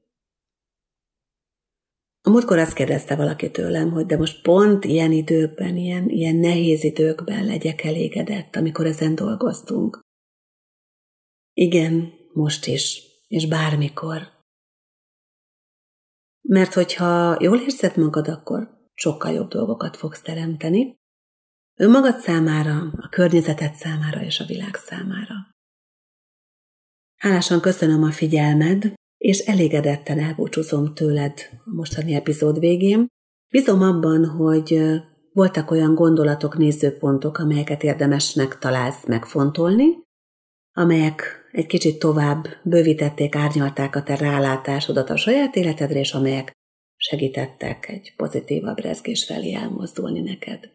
A 2.21 2.29
múltkor 2.29 2.57
azt 2.57 2.73
kérdezte 2.73 3.15
valaki 3.15 3.51
tőlem, 3.51 3.91
hogy 3.91 4.05
de 4.05 4.17
most 4.17 4.41
pont 4.41 4.85
ilyen 4.85 5.11
időkben, 5.11 5.75
ilyen, 5.75 6.09
ilyen 6.09 6.35
nehéz 6.35 6.83
időkben 6.83 7.45
legyek 7.45 7.83
elégedett, 7.83 8.55
amikor 8.55 8.85
ezen 8.85 9.15
dolgoztunk. 9.15 9.99
Igen, 11.53 12.13
most 12.33 12.65
is, 12.65 13.01
és 13.27 13.47
bármikor. 13.47 14.38
Mert 16.41 16.73
hogyha 16.73 17.37
jól 17.39 17.57
érzed 17.57 17.97
magad, 17.97 18.27
akkor 18.27 18.77
sokkal 18.93 19.31
jobb 19.31 19.49
dolgokat 19.49 19.97
fogsz 19.97 20.21
teremteni, 20.21 20.97
önmagad 21.75 22.17
számára, 22.17 22.91
a 22.97 23.09
környezeted 23.09 23.73
számára 23.73 24.21
és 24.21 24.39
a 24.39 24.45
világ 24.45 24.75
számára. 24.75 25.35
Hálásan 27.15 27.61
köszönöm 27.61 28.03
a 28.03 28.11
figyelmed, 28.11 28.93
és 29.17 29.39
elégedetten 29.39 30.19
elbúcsúzom 30.19 30.93
tőled 30.93 31.39
a 31.65 31.73
mostani 31.73 32.13
epizód 32.13 32.59
végén. 32.59 33.07
Bízom 33.49 33.81
abban, 33.81 34.25
hogy 34.25 34.81
voltak 35.33 35.71
olyan 35.71 35.95
gondolatok, 35.95 36.57
nézőpontok, 36.57 37.37
amelyeket 37.37 37.83
érdemesnek 37.83 38.57
találsz 38.57 39.05
megfontolni, 39.05 39.85
amelyek 40.73 41.38
egy 41.51 41.65
kicsit 41.65 41.99
tovább 41.99 42.47
bővítették, 42.63 43.35
árnyalták 43.35 43.95
a 43.95 44.03
te 44.03 44.15
rálátásodat 44.15 45.09
a 45.09 45.17
saját 45.17 45.55
életedre, 45.55 45.99
és 45.99 46.13
amelyek 46.13 46.51
segítettek 46.95 47.89
egy 47.89 48.13
pozitívabb 48.15 48.79
rezgés 48.79 49.25
felé 49.25 49.53
elmozdulni 49.53 50.19
neked. 50.19 50.69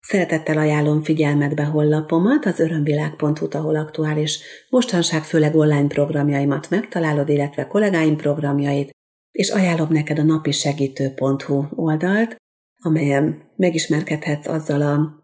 Szeretettel 0.00 0.58
ajánlom 0.58 1.02
figyelmetbe 1.02 1.64
honlapomat, 1.64 2.46
az 2.46 2.60
örömvilág.hu, 2.60 3.46
ahol 3.50 3.76
aktuális, 3.76 4.40
mostanság 4.70 5.24
főleg 5.24 5.56
online 5.56 5.86
programjaimat 5.86 6.70
megtalálod, 6.70 7.28
illetve 7.28 7.66
kollégáim 7.66 8.16
programjait, 8.16 8.90
és 9.30 9.50
ajánlom 9.50 9.88
neked 9.90 10.18
a 10.18 10.22
napisegítő.hu 10.22 11.64
oldalt, 11.74 12.36
amelyen 12.82 13.52
megismerkedhetsz 13.56 14.46
azzal 14.46 14.82
a 14.82 15.17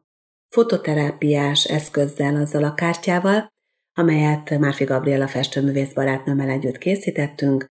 fototerápiás 0.55 1.65
eszközzel, 1.65 2.37
azzal 2.37 2.65
a 2.65 2.75
kártyával, 2.75 3.49
amelyet 3.97 4.59
Márfi 4.59 4.85
Gabriela 4.85 5.29
festőművész 5.29 5.93
barátnőmmel 5.93 6.49
együtt 6.49 6.79
készítettünk, 6.79 7.67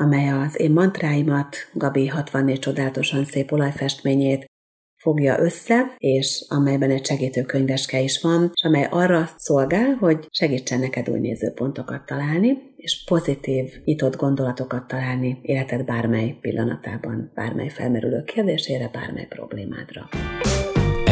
amely 0.00 0.28
az 0.28 0.60
én 0.60 0.70
mantráimat, 0.70 1.56
Gabi 1.72 2.06
64 2.06 2.58
csodálatosan 2.58 3.24
szép 3.24 3.52
olajfestményét, 3.52 4.44
fogja 5.02 5.38
össze, 5.38 5.94
és 5.96 6.44
amelyben 6.48 6.90
egy 6.90 7.06
segítőkönyveske 7.06 8.00
is 8.00 8.20
van, 8.22 8.50
és 8.54 8.62
amely 8.62 8.86
arra 8.90 9.28
szolgál, 9.36 9.94
hogy 9.94 10.26
segítsen 10.30 10.80
neked 10.80 11.08
új 11.08 11.18
nézőpontokat 11.18 12.06
találni, 12.06 12.58
és 12.76 13.04
pozitív, 13.04 13.72
nyitott 13.84 14.16
gondolatokat 14.16 14.86
találni 14.86 15.38
életed 15.42 15.84
bármely 15.84 16.38
pillanatában, 16.40 17.32
bármely 17.34 17.68
felmerülő 17.68 18.22
kérdésére, 18.22 18.88
bármely 18.92 19.26
problémádra. 19.26 20.08